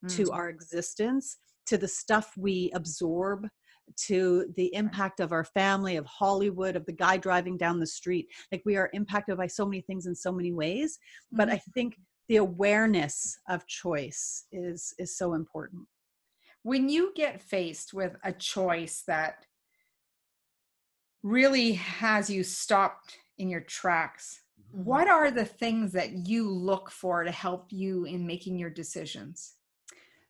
mm. 0.05 0.17
to 0.17 0.31
our 0.31 0.49
existence 0.49 1.37
to 1.67 1.77
the 1.77 1.89
stuff 1.89 2.33
we 2.37 2.71
absorb 2.75 3.47
to 3.95 4.47
the 4.57 4.75
impact 4.75 5.21
of 5.21 5.33
our 5.33 5.45
family 5.45 5.97
of 5.97 6.07
hollywood 6.07 6.77
of 6.77 6.85
the 6.87 6.93
guy 6.93 7.17
driving 7.17 7.57
down 7.57 7.79
the 7.79 7.87
street 7.87 8.27
like 8.51 8.63
we 8.65 8.77
are 8.77 8.91
impacted 8.93 9.37
by 9.37 9.47
so 9.47 9.65
many 9.65 9.81
things 9.81 10.07
in 10.07 10.15
so 10.15 10.33
many 10.33 10.53
ways 10.53 10.99
but 11.33 11.49
i 11.49 11.55
mm-hmm. 11.55 11.71
think 11.73 11.97
the 12.29 12.37
awareness 12.37 13.39
of 13.49 13.67
choice 13.67 14.47
is 14.53 14.95
is 14.99 15.17
so 15.17 15.35
important 15.35 15.83
when 16.63 16.89
you 16.89 17.13
get 17.15 17.41
faced 17.41 17.95
with 17.95 18.17
a 18.25 18.33
choice 18.33 19.05
that 19.07 19.47
really 21.23 21.73
has 21.73 22.29
you 22.29 22.43
stopped 22.43 23.17
in 23.39 23.49
your 23.49 23.61
tracks 23.61 24.41
mm-hmm. 24.61 24.85
what 24.85 25.09
are 25.09 25.31
the 25.31 25.45
things 25.45 25.93
that 25.93 26.27
you 26.27 26.51
look 26.51 26.91
for 26.91 27.23
to 27.23 27.31
help 27.31 27.67
you 27.71 28.05
in 28.05 28.27
making 28.27 28.59
your 28.59 28.71
decisions 28.71 29.56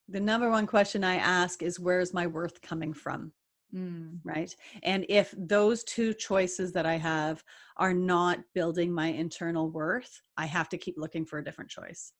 the 0.09 0.21
number 0.21 0.51
one 0.51 0.67
question 0.67 1.05
I 1.05 1.17
ask 1.17 1.63
is 1.63 1.81
where's 1.81 2.15
my 2.15 2.27
worth 2.27 2.61
coming 2.63 2.93
from? 2.93 3.33
Mm. 3.75 4.21
Right. 4.25 4.55
And 4.85 5.05
if 5.09 5.35
those 5.37 5.83
two 5.85 6.15
choices 6.15 6.73
that 6.73 6.87
I 6.87 6.97
have 6.97 7.43
are 7.77 7.93
not 7.93 8.39
building 8.55 8.93
my 8.93 9.09
internal 9.09 9.71
worth, 9.71 10.21
I 10.37 10.47
have 10.47 10.69
to 10.71 10.79
keep 10.79 10.95
looking 10.97 11.27
for 11.27 11.39
a 11.39 11.45
different 11.45 11.71
choice. 11.71 12.13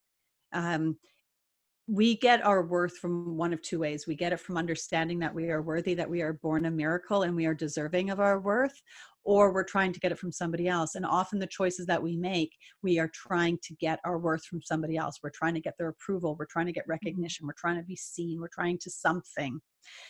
Um, 0.53 0.99
we 1.89 2.17
get 2.17 2.45
our 2.45 2.65
worth 2.65 2.97
from 2.99 3.37
one 3.37 3.53
of 3.53 3.63
two 3.63 3.79
ways. 3.79 4.07
We 4.07 4.17
get 4.17 4.33
it 4.33 4.41
from 4.41 4.57
understanding 4.57 5.21
that 5.21 5.35
we 5.35 5.51
are 5.51 5.63
worthy, 5.63 5.95
that 5.95 6.11
we 6.11 6.21
are 6.21 6.33
born 6.33 6.67
a 6.67 6.71
miracle 6.71 7.23
and 7.23 7.37
we 7.37 7.47
are 7.47 7.55
deserving 7.55 8.11
of 8.11 8.19
our 8.19 8.41
worth, 8.41 8.83
or 9.23 9.53
we're 9.53 9.63
trying 9.65 9.93
to 9.93 10.01
get 10.01 10.11
it 10.11 10.19
from 10.19 10.33
somebody 10.33 10.67
else. 10.67 10.97
And 10.97 11.07
often 11.07 11.39
the 11.39 11.47
choices 11.47 11.87
that 11.87 12.03
we 12.03 12.17
make, 12.17 12.57
we 12.83 12.99
are 12.99 13.11
trying 13.15 13.59
to 13.63 13.75
get 13.77 14.01
our 14.05 14.19
worth 14.19 14.45
from 14.45 14.61
somebody 14.63 14.97
else. 14.97 15.19
We're 15.23 15.31
trying 15.31 15.55
to 15.55 15.61
get 15.61 15.75
their 15.79 15.89
approval. 15.89 16.35
We're 16.37 16.47
trying 16.47 16.67
to 16.67 16.73
get 16.73 16.85
mm-hmm. 16.85 16.93
recognition. 16.93 17.47
We're 17.47 17.53
trying 17.53 17.77
to 17.77 17.85
be 17.85 17.97
seen. 17.97 18.41
We're 18.41 18.49
trying 18.49 18.79
to 18.79 18.91
something. 18.91 19.61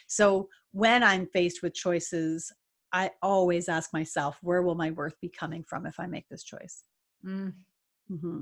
So 0.07 0.49
when 0.73 1.03
I'm 1.03 1.27
faced 1.27 1.63
with 1.63 1.75
choices, 1.75 2.51
I 2.95 3.11
always 3.21 3.69
ask 3.69 3.93
myself, 3.93 4.39
where 4.41 4.63
will 4.63 4.77
my 4.77 4.93
worth 4.93 5.21
be 5.21 5.29
coming 5.29 5.63
from 5.69 5.85
if 5.85 6.01
I 6.01 6.07
make 6.07 6.27
this 6.31 6.43
choice? 6.45 6.85
Mm. 7.23 7.53
Mm-hmm. 8.11 8.41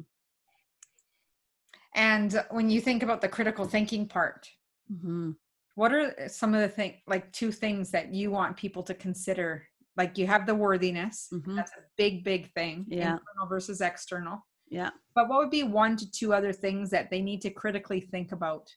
And 1.94 2.44
when 2.50 2.70
you 2.70 2.80
think 2.80 3.02
about 3.02 3.20
the 3.20 3.28
critical 3.28 3.64
thinking 3.64 4.06
part, 4.08 4.48
mm-hmm. 4.92 5.32
what 5.74 5.92
are 5.92 6.28
some 6.28 6.54
of 6.54 6.60
the 6.60 6.68
things, 6.68 6.96
like 7.06 7.32
two 7.32 7.52
things 7.52 7.90
that 7.92 8.12
you 8.12 8.30
want 8.30 8.56
people 8.56 8.82
to 8.84 8.94
consider 8.94 9.66
like 9.96 10.18
you 10.18 10.26
have 10.26 10.46
the 10.46 10.54
worthiness 10.54 11.28
mm-hmm. 11.32 11.56
that's 11.56 11.72
a 11.72 11.82
big 11.96 12.24
big 12.24 12.52
thing 12.52 12.84
yeah 12.88 13.12
internal 13.12 13.46
versus 13.48 13.80
external 13.80 14.44
yeah 14.68 14.90
but 15.14 15.28
what 15.28 15.38
would 15.38 15.50
be 15.50 15.62
one 15.62 15.96
to 15.96 16.10
two 16.10 16.32
other 16.32 16.52
things 16.52 16.90
that 16.90 17.10
they 17.10 17.20
need 17.20 17.40
to 17.40 17.50
critically 17.50 18.00
think 18.00 18.32
about 18.32 18.68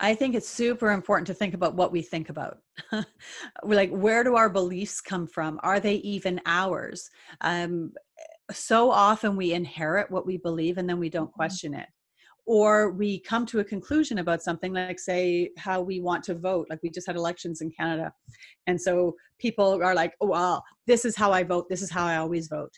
I 0.00 0.16
think 0.16 0.34
it's 0.34 0.48
super 0.48 0.90
important 0.90 1.28
to 1.28 1.34
think 1.34 1.54
about 1.54 1.76
what 1.76 1.92
we 1.92 2.02
think 2.02 2.28
about. 2.28 2.58
like, 3.62 3.90
where 3.90 4.24
do 4.24 4.34
our 4.34 4.50
beliefs 4.50 5.00
come 5.00 5.28
from? 5.28 5.60
Are 5.62 5.78
they 5.78 5.96
even 5.96 6.40
ours? 6.44 7.08
Um, 7.40 7.92
so 8.52 8.90
often 8.90 9.36
we 9.36 9.52
inherit 9.52 10.10
what 10.10 10.26
we 10.26 10.36
believe 10.36 10.78
and 10.78 10.88
then 10.88 10.98
we 10.98 11.10
don't 11.10 11.26
mm-hmm. 11.26 11.34
question 11.34 11.74
it. 11.74 11.88
Or 12.44 12.90
we 12.90 13.20
come 13.20 13.46
to 13.46 13.60
a 13.60 13.64
conclusion 13.64 14.18
about 14.18 14.42
something 14.42 14.72
like 14.72 14.98
say 14.98 15.50
how 15.56 15.80
we 15.80 16.00
want 16.00 16.24
to 16.24 16.34
vote 16.34 16.66
like 16.68 16.82
we 16.82 16.90
just 16.90 17.06
had 17.06 17.14
elections 17.14 17.60
in 17.60 17.70
canada. 17.70 18.12
And 18.66 18.80
so 18.80 19.14
people 19.38 19.80
are 19.82 19.94
like 19.94 20.14
oh 20.20 20.26
well 20.26 20.64
this 20.86 21.04
is 21.04 21.16
how 21.16 21.32
i 21.32 21.42
vote 21.44 21.68
this 21.68 21.82
is 21.82 21.90
how 21.90 22.04
i 22.04 22.16
always 22.16 22.48
vote. 22.48 22.72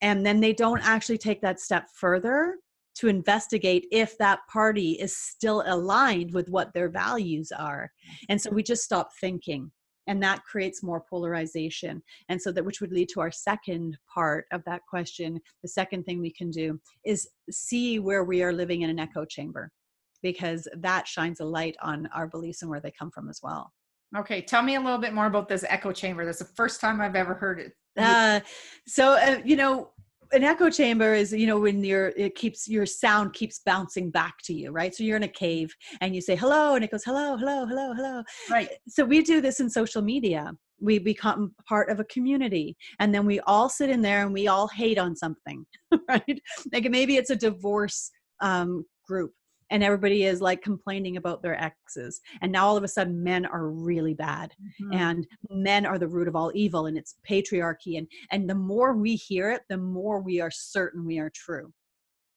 And 0.00 0.24
then 0.24 0.40
they 0.40 0.52
don't 0.52 0.80
actually 0.86 1.18
take 1.18 1.40
that 1.42 1.60
step 1.60 1.88
further 1.94 2.56
to 2.96 3.08
investigate 3.08 3.86
if 3.90 4.16
that 4.18 4.40
party 4.48 4.92
is 4.92 5.16
still 5.16 5.64
aligned 5.66 6.32
with 6.32 6.48
what 6.48 6.72
their 6.72 6.88
values 6.88 7.52
are. 7.52 7.90
And 8.28 8.40
so 8.40 8.50
we 8.50 8.62
just 8.62 8.82
stop 8.82 9.10
thinking 9.20 9.70
and 10.10 10.20
that 10.20 10.44
creates 10.44 10.82
more 10.82 11.00
polarization. 11.08 12.02
And 12.28 12.42
so 12.42 12.50
that 12.50 12.64
which 12.64 12.80
would 12.80 12.90
lead 12.90 13.08
to 13.10 13.20
our 13.20 13.30
second 13.30 13.96
part 14.12 14.46
of 14.50 14.64
that 14.64 14.82
question 14.90 15.40
the 15.62 15.68
second 15.68 16.02
thing 16.02 16.20
we 16.20 16.32
can 16.32 16.50
do 16.50 16.80
is 17.06 17.28
see 17.48 18.00
where 18.00 18.24
we 18.24 18.42
are 18.42 18.52
living 18.52 18.82
in 18.82 18.90
an 18.90 18.98
echo 18.98 19.24
chamber 19.24 19.70
because 20.20 20.66
that 20.78 21.06
shines 21.06 21.38
a 21.38 21.44
light 21.44 21.76
on 21.80 22.08
our 22.12 22.26
beliefs 22.26 22.62
and 22.62 22.70
where 22.70 22.80
they 22.80 22.90
come 22.90 23.12
from 23.12 23.30
as 23.30 23.38
well. 23.40 23.72
Okay 24.18 24.42
tell 24.42 24.62
me 24.64 24.74
a 24.74 24.80
little 24.80 24.98
bit 24.98 25.14
more 25.14 25.26
about 25.26 25.48
this 25.48 25.64
echo 25.68 25.92
chamber. 25.92 26.24
That's 26.24 26.40
the 26.40 26.44
first 26.44 26.80
time 26.80 27.00
i've 27.00 27.14
ever 27.14 27.34
heard 27.34 27.60
it. 27.60 27.72
Uh, 27.96 28.40
so 28.88 29.12
uh, 29.12 29.40
you 29.44 29.54
know 29.54 29.90
an 30.32 30.44
echo 30.44 30.70
chamber 30.70 31.14
is 31.14 31.32
you 31.32 31.46
know 31.46 31.58
when 31.58 31.82
your 31.82 32.08
it 32.16 32.34
keeps 32.34 32.68
your 32.68 32.86
sound 32.86 33.32
keeps 33.32 33.60
bouncing 33.64 34.10
back 34.10 34.36
to 34.44 34.54
you 34.54 34.70
right? 34.70 34.94
So 34.94 35.04
you're 35.04 35.16
in 35.16 35.22
a 35.24 35.28
cave 35.28 35.74
and 36.00 36.14
you 36.14 36.20
say 36.20 36.36
hello 36.36 36.74
and 36.74 36.84
it 36.84 36.90
goes 36.90 37.04
hello 37.04 37.36
hello 37.36 37.66
hello 37.66 37.92
hello. 37.94 38.22
Right. 38.50 38.68
So 38.88 39.04
we 39.04 39.22
do 39.22 39.40
this 39.40 39.60
in 39.60 39.68
social 39.68 40.02
media. 40.02 40.52
We 40.80 40.98
become 40.98 41.54
part 41.68 41.90
of 41.90 42.00
a 42.00 42.04
community 42.04 42.76
and 43.00 43.14
then 43.14 43.26
we 43.26 43.40
all 43.40 43.68
sit 43.68 43.90
in 43.90 44.00
there 44.00 44.22
and 44.24 44.32
we 44.32 44.48
all 44.48 44.68
hate 44.68 44.98
on 44.98 45.16
something 45.16 45.64
right? 46.08 46.40
Like 46.72 46.90
maybe 46.90 47.16
it's 47.16 47.30
a 47.30 47.36
divorce 47.36 48.10
um, 48.40 48.84
group 49.06 49.32
and 49.70 49.82
everybody 49.82 50.24
is 50.24 50.40
like 50.40 50.62
complaining 50.62 51.16
about 51.16 51.42
their 51.42 51.60
exes 51.62 52.20
and 52.42 52.50
now 52.50 52.66
all 52.66 52.76
of 52.76 52.84
a 52.84 52.88
sudden 52.88 53.22
men 53.22 53.46
are 53.46 53.68
really 53.68 54.14
bad 54.14 54.52
mm-hmm. 54.82 54.92
and 54.92 55.26
men 55.50 55.86
are 55.86 55.98
the 55.98 56.08
root 56.08 56.28
of 56.28 56.36
all 56.36 56.50
evil 56.54 56.86
and 56.86 56.96
it's 56.98 57.16
patriarchy 57.28 57.98
and 57.98 58.06
and 58.30 58.48
the 58.48 58.54
more 58.54 58.94
we 58.94 59.14
hear 59.14 59.50
it 59.50 59.62
the 59.68 59.76
more 59.78 60.20
we 60.20 60.40
are 60.40 60.50
certain 60.50 61.04
we 61.04 61.18
are 61.18 61.30
true 61.30 61.72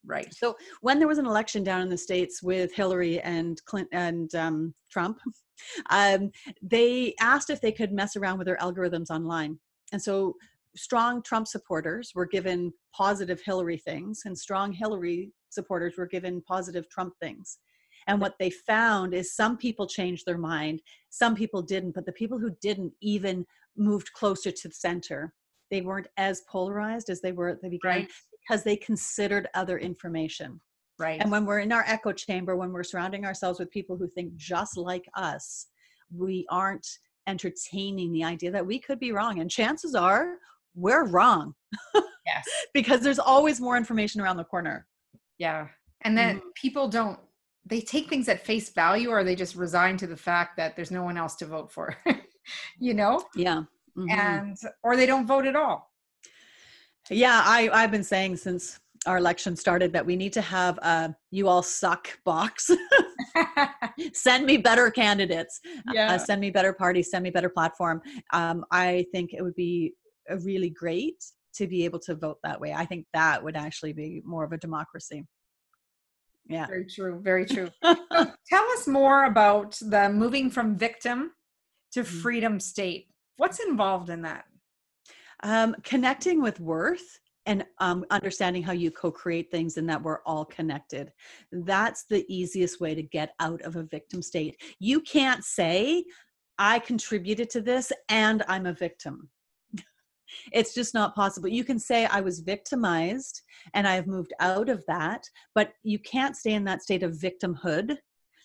right 0.06 0.34
so 0.34 0.56
when 0.82 1.00
there 1.00 1.08
was 1.08 1.18
an 1.18 1.26
election 1.26 1.64
down 1.64 1.82
in 1.82 1.90
the 1.90 1.98
states 1.98 2.44
with 2.44 2.74
hillary 2.74 3.20
and 3.22 3.64
clint 3.66 3.88
and 3.92 4.34
um, 4.36 4.74
trump 4.92 5.18
um, 5.90 6.30
they 6.62 7.14
asked 7.20 7.50
if 7.50 7.62
they 7.62 7.72
could 7.72 7.92
mess 7.92 8.16
around 8.16 8.38
with 8.38 8.48
their 8.48 8.58
algorithms 8.58 9.10
online 9.10 9.58
and 9.92 10.02
so 10.02 10.36
strong 10.76 11.22
trump 11.22 11.48
supporters 11.48 12.12
were 12.16 12.26
given 12.26 12.72
positive 12.96 13.42
hillary 13.46 13.78
things 13.78 14.22
and 14.26 14.38
strong 14.38 14.72
hillary 14.72 15.32
supporters 15.54 15.96
were 15.98 16.08
given 16.08 16.42
positive 16.42 16.90
Trump 16.90 17.14
things. 17.22 17.60
And 18.08 18.20
what 18.20 18.36
they 18.40 18.50
found 18.50 19.14
is 19.14 19.36
some 19.36 19.56
people 19.56 19.88
changed 19.88 20.26
their 20.26 20.38
mind, 20.38 20.82
some 21.10 21.36
people 21.36 21.62
didn't, 21.62 21.96
but 21.96 22.06
the 22.06 22.12
people 22.12 22.38
who 22.38 22.52
didn't 22.62 22.94
even 23.02 23.46
moved 23.78 24.12
closer 24.14 24.52
to 24.52 24.68
the 24.68 24.74
center. 24.74 25.34
They 25.72 25.82
weren't 25.82 26.08
as 26.18 26.42
polarized 26.50 27.10
as 27.10 27.22
they 27.22 27.32
were 27.32 27.50
at 27.50 27.62
the 27.62 27.70
beginning 27.70 28.04
right. 28.04 28.12
because 28.48 28.64
they 28.64 28.76
considered 28.76 29.48
other 29.54 29.78
information. 29.78 30.60
Right. 31.00 31.20
And 31.22 31.32
when 31.32 31.46
we're 31.46 31.60
in 31.60 31.72
our 31.72 31.86
echo 31.88 32.12
chamber, 32.12 32.56
when 32.56 32.72
we're 32.72 32.84
surrounding 32.84 33.26
ourselves 33.26 33.58
with 33.58 33.72
people 33.72 33.96
who 33.98 34.08
think 34.08 34.36
just 34.36 34.78
like 34.78 35.06
us, 35.16 35.68
we 36.16 36.46
aren't 36.52 36.88
entertaining 37.26 38.12
the 38.12 38.24
idea 38.24 38.52
that 38.52 38.66
we 38.66 38.78
could 38.78 39.00
be 39.00 39.14
wrong. 39.14 39.40
And 39.40 39.50
chances 39.50 39.96
are 39.96 40.36
we're 40.76 41.06
wrong. 41.06 41.54
Yes. 42.26 42.46
because 42.74 43.02
there's 43.02 43.20
always 43.20 43.60
more 43.60 43.78
information 43.78 44.22
around 44.22 44.38
the 44.38 44.44
corner. 44.44 44.88
Yeah. 45.38 45.68
And 46.02 46.18
then 46.18 46.38
mm-hmm. 46.38 46.48
people 46.56 46.88
don't 46.88 47.20
they 47.66 47.80
take 47.80 48.10
things 48.10 48.28
at 48.28 48.46
face 48.46 48.70
value 48.72 49.10
or 49.10 49.24
they 49.24 49.36
just 49.36 49.56
resign 49.56 49.96
to 49.98 50.08
the 50.08 50.18
fact 50.18 50.58
that 50.58 50.76
there's 50.76 50.92
no 50.92 51.04
one 51.04 51.18
else 51.18 51.36
to 51.38 51.46
vote 51.46 51.72
for. 51.72 51.96
you 52.80 52.94
know? 52.94 53.24
Yeah. 53.36 53.64
Mm-hmm. 53.98 54.10
And 54.10 54.58
or 54.84 54.98
they 54.98 55.06
don't 55.06 55.28
vote 55.28 55.46
at 55.46 55.56
all. 55.56 55.92
Yeah, 57.10 57.42
I 57.44 57.70
I've 57.72 57.92
been 57.92 58.04
saying 58.04 58.38
since 58.38 58.80
our 59.06 59.18
election 59.18 59.56
started 59.56 59.92
that 59.94 60.06
we 60.06 60.16
need 60.16 60.34
to 60.34 60.42
have 60.42 60.78
a 60.80 61.16
you 61.32 61.48
all 61.48 61.62
suck 61.62 62.08
box 62.24 62.70
send 64.14 64.46
me 64.46 64.58
better 64.58 64.90
candidates 64.90 65.60
uh, 65.90 65.92
yeah. 65.94 66.14
Uh, 66.14 66.18
send 66.18 66.40
me 66.40 66.50
better 66.50 66.72
parties 66.72 67.12
send 67.12 67.24
me 67.24 67.30
better 67.30 67.50
platform 67.50 68.02
um, 68.32 68.64
i 68.72 69.06
think 69.12 69.34
it 69.34 69.42
would 69.42 69.56
be 69.56 69.94
really 70.44 70.70
great 70.70 71.24
to 71.56 71.68
be 71.68 71.86
able 71.86 72.00
to 72.00 72.16
vote 72.16 72.40
that 72.44 72.60
way. 72.60 72.74
I 72.74 72.86
think 72.86 73.06
that 73.14 73.44
would 73.44 73.56
actually 73.56 73.94
be 73.94 74.22
more 74.26 74.44
of 74.44 74.52
a 74.52 74.58
democracy. 74.58 75.26
Yeah. 76.48 76.68
Very 76.68 76.86
true. 76.86 77.20
Very 77.22 77.46
true. 77.46 77.70
so 77.84 77.96
tell 78.50 78.72
us 78.74 78.88
more 78.88 79.26
about 79.26 79.78
the 79.82 80.10
moving 80.10 80.50
from 80.50 80.78
victim 80.78 81.32
to 81.94 82.02
Mm-hmm. 82.02 82.20
freedom 82.20 82.60
state. 82.60 83.08
What's 83.38 83.60
involved 83.60 84.10
in 84.10 84.24
that? 84.24 84.46
Um, 85.44 85.76
connecting 85.84 86.42
with 86.42 86.60
worth 86.60 87.20
and 87.46 87.66
um, 87.80 88.06
understanding 88.10 88.64
how 88.64 88.72
you 88.72 88.92
co-create 88.92 89.52
things 89.52 89.78
and 89.78 89.90
that 89.90 90.02
we're 90.02 90.22
all 90.26 90.46
connected 90.46 91.12
that's 91.52 92.06
the 92.10 92.26
easiest 92.34 92.80
way 92.80 92.96
to 92.96 93.04
get 93.04 93.34
out 93.40 93.62
of 93.64 93.76
a 93.76 93.84
victim 93.84 94.22
state 94.22 94.56
you 94.80 95.02
can't 95.02 95.44
say 95.44 96.04
i 96.58 96.80
contributed 96.80 97.50
to 97.50 97.62
this 97.62 97.92
and 98.10 98.44
i'm 98.48 98.66
a 98.66 98.74
victim 98.74 99.30
it's 100.52 100.74
just 100.74 100.94
not 100.94 101.16
possible. 101.16 101.50
You 101.50 101.64
can 101.64 101.80
say 101.80 102.06
i 102.06 102.22
was 102.22 102.40
victimized 102.40 103.42
and 103.74 103.88
i 103.88 103.96
have 103.96 104.08
moved 104.08 104.34
out 104.40 104.70
of 104.70 104.84
that 104.88 105.24
but 105.56 105.74
you 105.84 106.00
can't 106.00 106.36
stay 106.36 106.54
in 106.54 106.64
that 106.66 106.82
state 106.82 107.04
of 107.04 107.14
victimhood. 107.14 107.98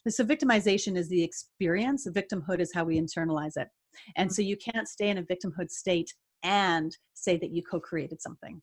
So 0.09 0.25
victimization 0.25 0.97
is 0.97 1.09
the 1.09 1.23
experience. 1.23 2.07
Victimhood 2.09 2.61
is 2.61 2.73
how 2.73 2.85
we 2.85 2.99
internalize 2.99 3.57
it. 3.57 3.69
And 4.17 4.33
so 4.33 4.43
you 4.43 4.57
can't 4.57 4.89
stay 4.89 5.09
in 5.11 5.19
a 5.19 5.23
victimhood 5.23 5.71
state 5.71 6.15
and 6.43 6.97
say 7.15 7.37
that 7.37 7.51
you 7.51 7.63
co-created 7.63 8.23
something. 8.23 8.63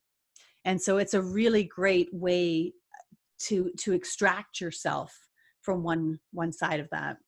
And 0.64 0.80
so 0.80 0.98
it's 0.98 1.14
a 1.14 1.22
really 1.22 1.64
great 1.64 2.08
way 2.12 2.72
to 3.38 3.70
to 3.78 3.92
extract 3.92 4.60
yourself 4.60 5.14
from 5.62 5.82
one 5.82 6.18
one 6.32 6.52
side 6.52 6.80
of 6.80 6.88
that 6.90 7.18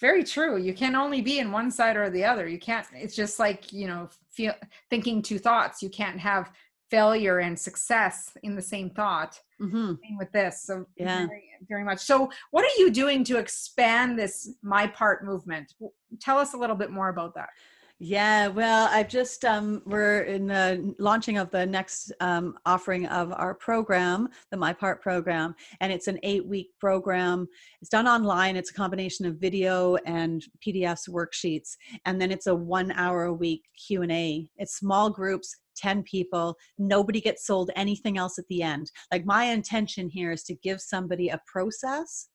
very 0.00 0.24
true. 0.24 0.56
You 0.56 0.72
can 0.74 0.94
only 0.96 1.20
be 1.20 1.38
in 1.38 1.52
one 1.52 1.70
side 1.70 1.96
or 1.96 2.10
the 2.10 2.24
other. 2.24 2.48
You 2.48 2.58
can't. 2.58 2.86
It's 2.94 3.14
just 3.14 3.38
like 3.38 3.72
you 3.72 3.86
know, 3.86 4.08
feel 4.30 4.54
thinking 4.88 5.22
two 5.22 5.38
thoughts. 5.38 5.82
You 5.82 5.90
can't 5.90 6.18
have 6.18 6.50
failure 6.90 7.38
and 7.38 7.56
success 7.58 8.32
in 8.42 8.56
the 8.56 8.62
same 8.62 8.90
thought. 8.90 9.38
mm-hmm. 9.60 9.94
Same 10.02 10.18
with 10.18 10.32
this. 10.32 10.62
So 10.62 10.86
Yeah. 10.96 11.26
very, 11.26 11.50
very 11.68 11.84
much. 11.84 12.00
So 12.00 12.30
what 12.50 12.64
are 12.64 12.76
you 12.78 12.90
doing 12.90 13.22
to 13.24 13.36
expand 13.38 14.18
this 14.18 14.54
my 14.62 14.88
part 14.88 15.24
movement? 15.24 15.74
Tell 16.20 16.36
us 16.38 16.52
a 16.54 16.56
little 16.56 16.74
bit 16.74 16.90
more 16.90 17.08
about 17.08 17.34
that. 17.36 17.50
Yeah, 18.02 18.48
well, 18.48 18.88
I've 18.90 19.10
just 19.10 19.44
um, 19.44 19.82
we're 19.84 20.22
in 20.22 20.46
the 20.46 20.94
launching 20.98 21.36
of 21.36 21.50
the 21.50 21.66
next 21.66 22.12
um, 22.20 22.56
offering 22.64 23.04
of 23.04 23.30
our 23.34 23.54
program, 23.54 24.30
the 24.50 24.56
My 24.56 24.72
Part 24.72 25.02
program, 25.02 25.54
and 25.82 25.92
it's 25.92 26.08
an 26.08 26.18
eight-week 26.22 26.70
program. 26.80 27.46
It's 27.82 27.90
done 27.90 28.08
online. 28.08 28.56
It's 28.56 28.70
a 28.70 28.74
combination 28.74 29.26
of 29.26 29.36
video 29.36 29.96
and 30.06 30.42
PDFs, 30.66 31.10
worksheets, 31.10 31.76
and 32.06 32.18
then 32.18 32.30
it's 32.30 32.46
a 32.46 32.54
one-hour 32.54 33.24
a 33.24 33.34
week 33.34 33.64
Q 33.86 34.00
and 34.00 34.12
A. 34.12 34.48
It's 34.56 34.78
small 34.78 35.10
groups, 35.10 35.54
ten 35.76 36.02
people. 36.02 36.56
Nobody 36.78 37.20
gets 37.20 37.46
sold 37.46 37.70
anything 37.76 38.16
else 38.16 38.38
at 38.38 38.48
the 38.48 38.62
end. 38.62 38.90
Like 39.12 39.26
my 39.26 39.44
intention 39.44 40.08
here 40.08 40.32
is 40.32 40.42
to 40.44 40.54
give 40.54 40.80
somebody 40.80 41.28
a 41.28 41.42
process 41.46 42.28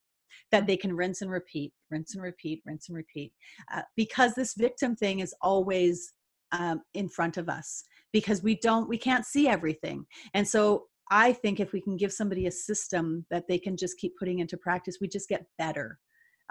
that 0.51 0.67
they 0.67 0.77
can 0.77 0.95
rinse 0.95 1.21
and 1.21 1.31
repeat, 1.31 1.73
rinse 1.89 2.13
and 2.15 2.23
repeat, 2.23 2.61
rinse 2.65 2.89
and 2.89 2.95
repeat 2.95 3.33
uh, 3.73 3.81
because 3.95 4.33
this 4.33 4.53
victim 4.55 4.95
thing 4.95 5.19
is 5.19 5.33
always 5.41 6.13
um, 6.51 6.81
in 6.93 7.09
front 7.09 7.37
of 7.37 7.49
us 7.49 7.83
because 8.13 8.43
we 8.43 8.55
don't 8.55 8.87
we 8.87 8.97
can't 8.97 9.25
see 9.25 9.47
everything. 9.47 10.05
And 10.33 10.47
so 10.47 10.85
i 11.11 11.31
think 11.31 11.59
if 11.59 11.71
we 11.71 11.81
can 11.81 11.97
give 11.97 12.11
somebody 12.11 12.47
a 12.47 12.51
system 12.51 13.25
that 13.29 13.47
they 13.47 13.59
can 13.59 13.77
just 13.77 13.97
keep 13.97 14.13
putting 14.17 14.39
into 14.39 14.57
practice 14.57 14.97
we 14.99 15.07
just 15.07 15.29
get 15.29 15.45
better. 15.57 15.99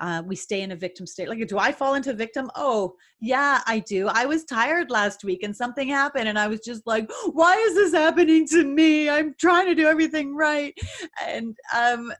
Uh, 0.00 0.20
we 0.26 0.34
stay 0.34 0.62
in 0.62 0.72
a 0.72 0.76
victim 0.76 1.06
state. 1.06 1.28
Like 1.28 1.46
do 1.46 1.58
i 1.58 1.70
fall 1.70 1.94
into 1.94 2.12
victim? 2.14 2.50
Oh 2.56 2.94
yeah 3.20 3.62
i 3.66 3.78
do. 3.80 4.08
I 4.08 4.26
was 4.26 4.44
tired 4.44 4.90
last 4.90 5.22
week 5.24 5.42
and 5.44 5.56
something 5.56 5.88
happened 5.88 6.28
and 6.28 6.38
i 6.38 6.48
was 6.48 6.60
just 6.60 6.86
like 6.86 7.10
why 7.32 7.54
is 7.56 7.74
this 7.74 7.94
happening 7.94 8.46
to 8.48 8.64
me? 8.64 9.08
I'm 9.08 9.34
trying 9.38 9.66
to 9.66 9.74
do 9.74 9.86
everything 9.86 10.34
right. 10.36 10.74
And 11.26 11.56
um 11.74 12.12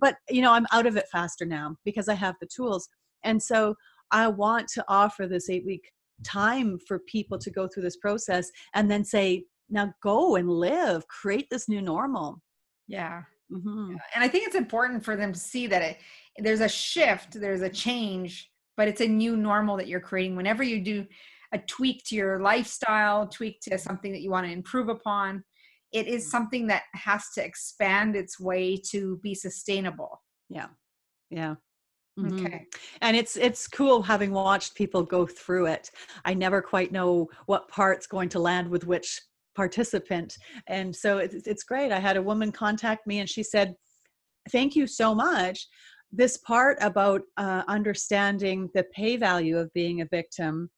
but 0.00 0.16
you 0.28 0.42
know 0.42 0.52
i'm 0.52 0.66
out 0.72 0.86
of 0.86 0.96
it 0.96 1.06
faster 1.10 1.44
now 1.44 1.76
because 1.84 2.08
i 2.08 2.14
have 2.14 2.34
the 2.40 2.46
tools 2.46 2.88
and 3.24 3.42
so 3.42 3.74
I 4.10 4.28
want 4.28 4.68
to 4.68 4.84
offer 4.88 5.26
this 5.26 5.50
eight 5.50 5.66
week 5.66 5.90
time 6.24 6.78
for 6.86 7.00
people 7.00 7.38
to 7.38 7.50
go 7.50 7.68
through 7.68 7.82
this 7.82 7.96
process 7.96 8.50
and 8.74 8.90
then 8.90 9.04
say, 9.04 9.44
now 9.68 9.92
go 10.02 10.36
and 10.36 10.48
live, 10.48 11.06
create 11.08 11.48
this 11.50 11.68
new 11.68 11.82
normal. 11.82 12.40
Yeah. 12.86 13.22
Mhm. 13.50 13.96
And 14.14 14.24
I 14.24 14.28
think 14.28 14.46
it's 14.46 14.56
important 14.56 15.04
for 15.04 15.16
them 15.16 15.32
to 15.32 15.38
see 15.38 15.66
that 15.66 15.82
it 15.82 15.98
there's 16.38 16.60
a 16.60 16.68
shift, 16.68 17.32
there's 17.32 17.62
a 17.62 17.68
change, 17.68 18.50
but 18.76 18.88
it's 18.88 19.00
a 19.00 19.08
new 19.08 19.36
normal 19.36 19.76
that 19.76 19.88
you're 19.88 20.00
creating. 20.00 20.36
Whenever 20.36 20.62
you 20.62 20.82
do 20.82 21.06
a 21.52 21.58
tweak 21.58 22.04
to 22.06 22.14
your 22.14 22.40
lifestyle, 22.40 23.26
tweak 23.26 23.60
to 23.62 23.78
something 23.78 24.12
that 24.12 24.20
you 24.20 24.30
want 24.30 24.46
to 24.46 24.52
improve 24.52 24.88
upon, 24.88 25.42
it 25.92 26.06
is 26.06 26.30
something 26.30 26.66
that 26.66 26.82
has 26.94 27.30
to 27.34 27.44
expand 27.44 28.16
its 28.16 28.38
way 28.40 28.76
to 28.90 29.18
be 29.22 29.34
sustainable. 29.34 30.22
Yeah. 30.48 30.68
Yeah. 31.30 31.56
Mhm. 32.18 32.46
Okay. 32.46 32.66
and 33.02 33.16
it's 33.16 33.36
it's 33.36 33.68
cool 33.68 34.00
having 34.00 34.32
watched 34.32 34.74
people 34.74 35.02
go 35.02 35.26
through 35.26 35.66
it 35.66 35.90
i 36.24 36.32
never 36.32 36.62
quite 36.62 36.90
know 36.90 37.28
what 37.44 37.68
part's 37.68 38.06
going 38.06 38.30
to 38.30 38.38
land 38.38 38.66
with 38.66 38.86
which 38.86 39.20
participant 39.54 40.34
and 40.66 40.96
so 40.96 41.18
it's, 41.18 41.46
it's 41.46 41.62
great 41.62 41.92
i 41.92 41.98
had 41.98 42.16
a 42.16 42.22
woman 42.22 42.50
contact 42.50 43.06
me 43.06 43.18
and 43.18 43.28
she 43.28 43.42
said 43.42 43.74
thank 44.50 44.74
you 44.74 44.86
so 44.86 45.14
much 45.14 45.66
this 46.12 46.38
part 46.38 46.78
about 46.80 47.20
uh, 47.36 47.62
understanding 47.68 48.70
the 48.74 48.84
pay 48.94 49.16
value 49.18 49.58
of 49.58 49.72
being 49.74 50.00
a 50.00 50.06
victim 50.06 50.70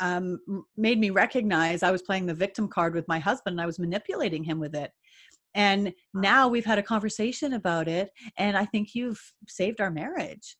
um, 0.00 0.38
made 0.76 0.98
me 0.98 1.10
recognize 1.10 1.82
i 1.82 1.90
was 1.90 2.02
playing 2.02 2.26
the 2.26 2.34
victim 2.34 2.68
card 2.68 2.94
with 2.94 3.06
my 3.08 3.18
husband 3.18 3.54
and 3.54 3.60
i 3.60 3.66
was 3.66 3.78
manipulating 3.78 4.44
him 4.44 4.58
with 4.58 4.74
it. 4.74 4.90
And 5.56 5.92
now 6.14 6.48
we've 6.48 6.64
had 6.64 6.78
a 6.80 6.82
conversation 6.82 7.52
about 7.54 7.88
it 7.88 8.10
and 8.38 8.56
i 8.56 8.64
think 8.64 8.94
you've 8.94 9.20
saved 9.48 9.80
our 9.80 9.90
marriage. 9.90 10.56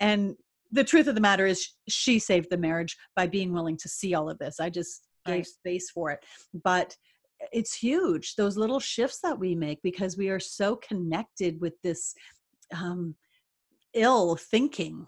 And 0.00 0.34
the 0.72 0.84
truth 0.84 1.06
of 1.06 1.14
the 1.14 1.20
matter 1.20 1.46
is 1.46 1.68
she 1.88 2.18
saved 2.18 2.48
the 2.50 2.58
marriage 2.58 2.96
by 3.14 3.26
being 3.26 3.52
willing 3.52 3.76
to 3.78 3.88
see 3.88 4.12
all 4.14 4.28
of 4.28 4.38
this. 4.38 4.58
I 4.60 4.70
just 4.70 5.06
gave 5.24 5.34
Right. 5.36 5.46
space 5.46 5.90
for 5.90 6.10
it. 6.10 6.18
But 6.64 6.96
it's 7.52 7.74
huge 7.74 8.34
those 8.36 8.56
little 8.56 8.80
shifts 8.80 9.20
that 9.22 9.38
we 9.38 9.54
make 9.54 9.80
because 9.82 10.16
we 10.16 10.28
are 10.30 10.40
so 10.40 10.76
connected 10.76 11.60
with 11.60 11.74
this 11.82 12.14
um, 12.74 13.14
ill 13.94 14.36
thinking. 14.36 15.06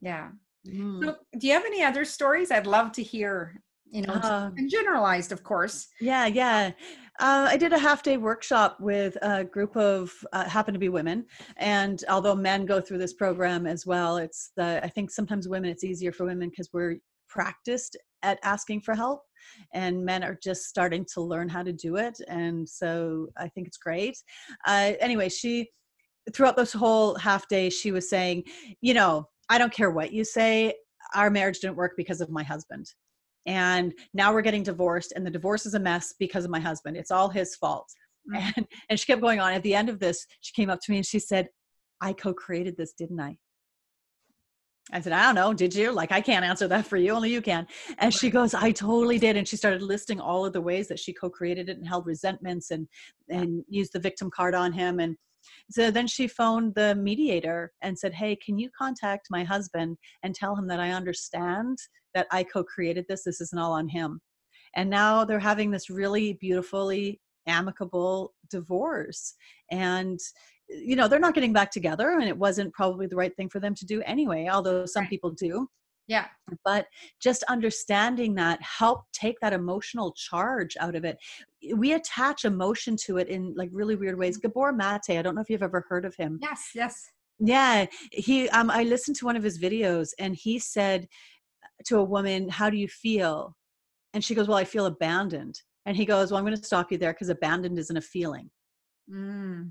Yeah. 0.00 0.30
Mm. 0.66 1.04
So, 1.04 1.16
do 1.38 1.46
you 1.46 1.52
have 1.52 1.64
any 1.64 1.82
other 1.82 2.04
stories? 2.04 2.50
I'd 2.50 2.66
love 2.66 2.92
to 2.92 3.02
hear, 3.02 3.62
you 3.90 4.02
know, 4.02 4.12
Uh, 4.14 4.50
and 4.56 4.70
generalized, 4.70 5.32
of 5.32 5.42
course. 5.42 5.88
Yeah, 6.00 6.26
yeah. 6.26 6.72
Uh, 7.20 7.48
I 7.50 7.56
did 7.56 7.72
a 7.72 7.78
half 7.78 8.02
day 8.02 8.16
workshop 8.16 8.78
with 8.80 9.16
a 9.22 9.44
group 9.44 9.76
of 9.76 10.12
uh, 10.32 10.48
happen 10.48 10.72
to 10.72 10.80
be 10.80 10.88
women, 10.88 11.26
and 11.56 12.04
although 12.08 12.34
men 12.36 12.64
go 12.64 12.80
through 12.80 12.98
this 12.98 13.14
program 13.14 13.66
as 13.66 13.84
well, 13.86 14.18
it's 14.18 14.52
the, 14.56 14.80
I 14.84 14.88
think 14.88 15.10
sometimes 15.10 15.48
women 15.48 15.70
it's 15.70 15.84
easier 15.84 16.12
for 16.12 16.26
women 16.26 16.48
because 16.50 16.70
we're 16.72 16.96
practiced 17.28 17.96
at 18.22 18.38
asking 18.42 18.82
for 18.82 18.94
help, 18.94 19.22
and 19.74 20.04
men 20.04 20.22
are 20.22 20.38
just 20.42 20.64
starting 20.66 21.04
to 21.14 21.20
learn 21.20 21.48
how 21.48 21.62
to 21.62 21.72
do 21.72 21.96
it, 21.96 22.20
and 22.28 22.68
so 22.68 23.28
I 23.36 23.48
think 23.48 23.66
it's 23.66 23.78
great. 23.78 24.16
Uh, 24.66 24.92
anyway, 25.00 25.28
she 25.28 25.70
throughout 26.34 26.56
this 26.56 26.72
whole 26.72 27.14
half 27.16 27.48
day 27.48 27.70
she 27.70 27.90
was 27.90 28.08
saying, 28.08 28.44
you 28.80 28.94
know, 28.94 29.28
I 29.48 29.58
don't 29.58 29.72
care 29.72 29.90
what 29.90 30.12
you 30.12 30.24
say, 30.24 30.74
our 31.14 31.30
marriage 31.30 31.60
didn't 31.60 31.76
work 31.76 31.94
because 31.96 32.20
of 32.20 32.30
my 32.30 32.42
husband. 32.42 32.86
And 33.46 33.94
now 34.12 34.32
we're 34.32 34.42
getting 34.42 34.62
divorced 34.62 35.12
and 35.16 35.26
the 35.26 35.30
divorce 35.30 35.64
is 35.64 35.74
a 35.74 35.80
mess 35.80 36.14
because 36.18 36.44
of 36.44 36.50
my 36.50 36.60
husband. 36.60 36.96
It's 36.96 37.10
all 37.10 37.28
his 37.30 37.56
fault. 37.56 37.88
Mhm. 38.30 38.52
and 38.56 38.66
and 38.90 39.00
she 39.00 39.06
kept 39.06 39.22
going 39.22 39.40
on. 39.40 39.52
At 39.52 39.62
the 39.62 39.74
end 39.74 39.88
of 39.88 39.98
this 39.98 40.26
she 40.40 40.52
came 40.52 40.70
up 40.70 40.80
to 40.82 40.90
me 40.90 40.98
and 40.98 41.06
she 41.06 41.18
said 41.18 41.48
i 42.00 42.12
co-created 42.12 42.76
this 42.76 42.92
didn't 42.92 43.20
i? 43.20 43.36
I 44.92 45.00
said 45.00 45.12
i 45.12 45.22
don't 45.22 45.34
know. 45.34 45.54
Did 45.54 45.74
you? 45.74 45.92
Like 45.92 46.12
i 46.12 46.20
can't 46.20 46.44
answer 46.44 46.68
that 46.68 46.86
for 46.86 46.96
you. 46.98 47.12
Only 47.12 47.30
you 47.30 47.40
can. 47.40 47.66
And 47.98 48.12
she 48.12 48.28
goes 48.28 48.52
i 48.54 48.70
totally 48.70 49.18
did. 49.18 49.36
And 49.36 49.48
she 49.48 49.56
started 49.56 49.82
listing 49.82 50.20
all 50.20 50.44
of 50.44 50.52
the 50.52 50.60
ways 50.60 50.88
that 50.88 50.98
she 50.98 51.12
co-created 51.14 51.68
it 51.70 51.78
and 51.78 51.86
held 51.88 52.06
resentments 52.06 52.70
and 52.70 52.86
and 53.30 53.64
used 53.68 53.92
the 53.94 54.00
victim 54.00 54.30
card 54.30 54.54
on 54.54 54.72
him. 54.72 55.00
And 55.00 55.16
so 55.70 55.90
then 55.90 56.06
she 56.06 56.26
phoned 56.26 56.74
the 56.74 56.94
mediator 56.94 57.72
and 57.82 57.98
said 57.98 58.12
hey 58.14 58.36
can 58.36 58.58
you 58.58 58.68
contact 58.76 59.28
my 59.30 59.44
husband 59.44 59.96
and 60.22 60.34
tell 60.34 60.54
him 60.56 60.66
that 60.66 60.80
i 60.80 60.90
understand 60.90 61.78
that 62.14 62.26
I 62.30 62.44
co 62.44 62.64
created 62.64 63.06
this. 63.08 63.24
This 63.24 63.40
isn't 63.40 63.58
all 63.58 63.72
on 63.72 63.88
him. 63.88 64.20
And 64.74 64.90
now 64.90 65.24
they're 65.24 65.38
having 65.38 65.70
this 65.70 65.90
really 65.90 66.34
beautifully 66.34 67.20
amicable 67.46 68.34
divorce. 68.50 69.34
And, 69.70 70.18
you 70.68 70.96
know, 70.96 71.08
they're 71.08 71.18
not 71.18 71.34
getting 71.34 71.52
back 71.52 71.70
together. 71.70 72.10
And 72.10 72.28
it 72.28 72.36
wasn't 72.36 72.74
probably 72.74 73.06
the 73.06 73.16
right 73.16 73.34
thing 73.36 73.48
for 73.48 73.60
them 73.60 73.74
to 73.76 73.86
do 73.86 74.02
anyway, 74.02 74.48
although 74.50 74.84
some 74.84 75.02
Right. 75.02 75.10
people 75.10 75.30
do. 75.30 75.68
Yeah. 76.08 76.26
But 76.64 76.86
just 77.20 77.44
understanding 77.44 78.34
that 78.36 78.60
help 78.62 79.02
take 79.12 79.38
that 79.40 79.52
emotional 79.52 80.12
charge 80.12 80.76
out 80.80 80.96
of 80.96 81.04
it. 81.04 81.18
We 81.74 81.92
attach 81.92 82.44
emotion 82.44 82.96
to 83.04 83.18
it 83.18 83.28
in 83.28 83.54
like 83.56 83.70
really 83.72 83.94
weird 83.94 84.18
ways. 84.18 84.38
Gabor 84.38 84.72
Mate, 84.72 85.18
I 85.18 85.22
don't 85.22 85.34
know 85.34 85.42
if 85.42 85.50
you've 85.50 85.62
ever 85.62 85.84
heard 85.88 86.04
of 86.04 86.16
him. 86.16 86.38
Yes. 86.42 86.70
Yes. 86.74 87.10
Yeah, 87.38 87.86
he 88.10 88.48
um 88.48 88.68
I 88.68 88.82
listened 88.82 89.16
to 89.18 89.24
one 89.24 89.36
of 89.36 89.44
his 89.44 89.60
videos 89.60 90.08
and 90.18 90.34
he 90.34 90.58
said 90.58 91.06
to 91.86 91.98
a 91.98 92.04
woman, 92.04 92.48
"How 92.48 92.68
do 92.68 92.76
you 92.76 92.88
feel?" 92.88 93.54
And 94.14 94.24
she 94.24 94.34
goes, 94.34 94.48
Well, 94.48 94.58
I 94.58 94.64
feel 94.64 94.86
abandoned. 94.86 95.60
And 95.86 95.96
he 95.96 96.04
goes, 96.04 96.30
Well, 96.30 96.38
I'm 96.38 96.44
going 96.44 96.56
to 96.56 96.64
stop 96.64 96.90
you 96.90 96.98
there 96.98 97.12
because 97.12 97.28
abandoned 97.28 97.78
isn't 97.78 97.96
a 97.96 98.00
feeling. 98.00 98.50
Mm. 99.10 99.70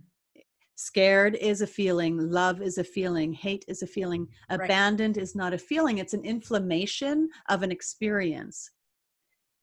Scared 0.79 1.35
is 1.41 1.61
a 1.61 1.67
feeling, 1.67 2.29
love 2.29 2.61
is 2.61 2.77
a 2.77 2.83
feeling, 2.83 3.33
hate 3.33 3.65
is 3.67 3.81
a 3.81 3.87
feeling, 3.87 4.27
Right. 4.47 4.61
abandoned 4.61 5.17
is 5.17 5.35
not 5.35 5.51
a 5.51 5.57
feeling, 5.57 5.97
it's 5.97 6.13
an 6.13 6.23
inflammation 6.23 7.29
of 7.49 7.63
an 7.63 7.71
experience. 7.71 8.69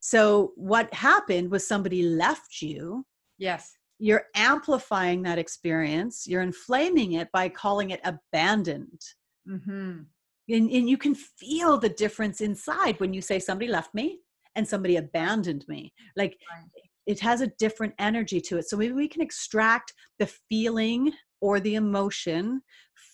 So, 0.00 0.52
what 0.56 0.92
happened 0.92 1.52
was 1.52 1.66
somebody 1.66 2.02
left 2.02 2.60
you, 2.60 3.06
Yes. 3.38 3.78
you're 4.00 4.24
amplifying 4.34 5.22
that 5.22 5.38
experience, 5.38 6.26
you're 6.26 6.42
inflaming 6.42 7.12
it 7.12 7.30
by 7.30 7.48
calling 7.48 7.90
it 7.90 8.00
abandoned. 8.02 9.00
Mm-hmm. 9.48 10.02
And, 10.48 10.70
and 10.70 10.88
you 10.90 10.98
can 10.98 11.14
feel 11.14 11.78
the 11.78 11.88
difference 11.88 12.40
inside 12.40 12.98
when 12.98 13.14
you 13.14 13.22
say 13.22 13.38
somebody 13.38 13.70
left 13.70 13.94
me 13.94 14.18
and 14.56 14.66
somebody 14.66 14.96
abandoned 14.96 15.64
me. 15.68 15.94
Like 16.16 16.36
Right. 16.50 16.83
It 17.06 17.20
has 17.20 17.40
a 17.40 17.48
different 17.58 17.94
energy 17.98 18.40
to 18.40 18.58
it. 18.58 18.68
So 18.68 18.76
maybe 18.76 18.92
we 18.94 19.08
can 19.08 19.22
extract 19.22 19.92
the 20.18 20.26
feeling 20.26 21.12
or 21.40 21.60
the 21.60 21.74
emotion 21.74 22.62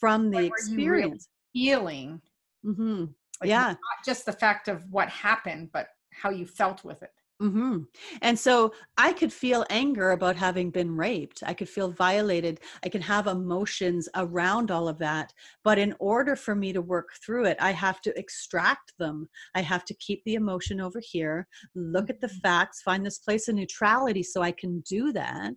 from 0.00 0.31
the 0.31 0.37
you 0.37 0.42
really 0.42 0.50
experience. 0.50 1.29
Feeling. 1.53 2.20
hmm 2.64 3.05
Like, 3.40 3.48
yeah. 3.48 3.68
Not 3.68 4.05
just 4.05 4.26
the 4.26 4.33
fact 4.33 4.68
of 4.68 4.85
what 4.90 5.09
happened, 5.09 5.70
but 5.72 5.88
how 6.12 6.31
you 6.31 6.46
felt 6.46 6.85
with 6.85 7.03
it. 7.03 7.11
Hmm 7.40 7.85
And 8.20 8.38
so 8.38 8.74
I 8.98 9.14
could 9.14 9.33
feel 9.33 9.64
anger 9.70 10.11
about 10.11 10.37
having 10.37 10.70
been 10.70 10.94
raped. 10.94 11.42
I 11.46 11.55
could 11.55 11.70
feel 11.70 11.90
violated. 11.90 12.61
I 12.85 12.90
can 12.90 13.00
have 13.00 13.26
emotions 13.26 14.11
around 14.14 14.70
all 14.70 14.88
of 14.88 14.98
that. 14.98 15.33
But 15.64 15.79
in 15.79 15.94
order 16.00 16.37
for 16.37 16.55
me 16.55 16.74
to 16.74 16.83
work 16.83 17.14
through 17.24 17.46
it, 17.46 17.57
I 17.59 17.70
have 17.70 18.03
to 18.03 18.18
extract 18.18 18.92
them. 18.98 19.31
I 19.55 19.62
have 19.62 19.87
to 19.87 19.94
keep 19.94 20.22
the 20.24 20.35
emotion 20.35 20.83
over 20.83 21.00
here, 21.00 21.48
look 21.74 22.11
at 22.11 22.20
the 22.20 22.29
Mhm. 22.29 22.40
facts, 22.42 22.83
find 22.83 23.07
this 23.07 23.18
place 23.18 23.48
of 23.48 23.55
neutrality 23.55 24.22
so 24.22 24.42
I 24.42 24.53
can 24.53 24.81
do 24.81 25.11
that. 25.14 25.55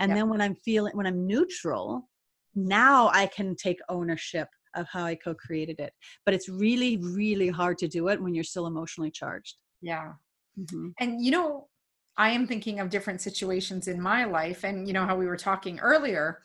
And 0.00 0.14
Yeah. 0.14 0.16
then 0.16 0.28
when 0.28 0.40
I'm 0.40 0.56
feeling, 0.56 0.96
when 0.96 1.06
I'm 1.06 1.24
neutral, 1.24 2.10
now 2.56 3.10
I 3.12 3.28
can 3.28 3.54
take 3.54 3.78
ownership 3.88 4.48
of 4.74 4.88
how 4.88 5.04
I 5.04 5.14
co 5.14 5.34
created 5.36 5.78
it. 5.78 5.92
But 6.24 6.34
it's 6.34 6.48
really, 6.48 6.96
really 6.96 7.48
hard 7.48 7.78
to 7.78 7.86
do 7.88 8.08
it 8.08 8.20
when 8.20 8.34
you're 8.34 8.42
still 8.42 8.66
emotionally 8.66 9.12
charged. 9.12 9.58
Yeah. 9.80 10.14
Mhm. 10.58 10.92
And 11.00 11.24
you 11.24 11.30
know, 11.30 11.68
I 12.16 12.30
am 12.30 12.46
thinking 12.46 12.80
of 12.80 12.90
different 12.90 13.20
situations 13.20 13.88
in 13.88 14.00
my 14.00 14.24
life, 14.24 14.64
and 14.64 14.86
you 14.86 14.92
know 14.94 15.06
how 15.06 15.16
we 15.16 15.26
were 15.26 15.36
talking 15.36 15.80
earlier 15.80 16.42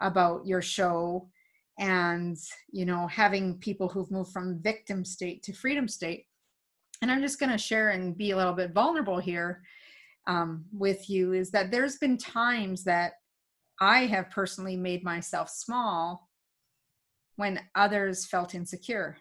about 0.00 0.46
your 0.46 0.62
show 0.62 1.30
and 1.78 2.36
you 2.72 2.84
know 2.84 3.06
having 3.06 3.58
people 3.58 3.88
who've 3.88 4.10
moved 4.10 4.32
from 4.32 4.60
victim 4.62 5.04
state 5.04 5.42
to 5.44 5.52
freedom 5.52 5.88
state. 5.88 6.26
And 7.02 7.10
I'm 7.12 7.22
just 7.22 7.38
going 7.40 7.52
to 7.52 7.58
share 7.58 7.90
and 7.90 8.16
be 8.16 8.32
a 8.32 8.36
little 8.36 8.54
bit 8.54 8.72
vulnerable 8.72 9.18
here 9.20 9.62
um, 10.26 10.64
with 10.72 11.08
you 11.08 11.32
is 11.32 11.50
that 11.52 11.70
there's 11.70 11.98
been 11.98 12.16
times 12.18 12.84
that 12.84 13.14
I 13.80 14.06
have 14.06 14.30
personally 14.30 14.76
made 14.76 15.04
myself 15.04 15.48
small 15.48 16.28
when 17.36 17.60
others 17.74 18.26
felt 18.26 18.54
insecure 18.54 19.16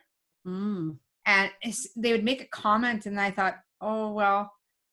Mm. 0.46 0.98
and 1.26 1.52
they 1.98 2.12
would 2.14 2.24
make 2.24 2.42
a 2.42 2.48
comment 2.48 3.06
and 3.06 3.20
i 3.20 3.30
thought 3.30 3.58
oh 3.82 4.12
well 4.12 4.52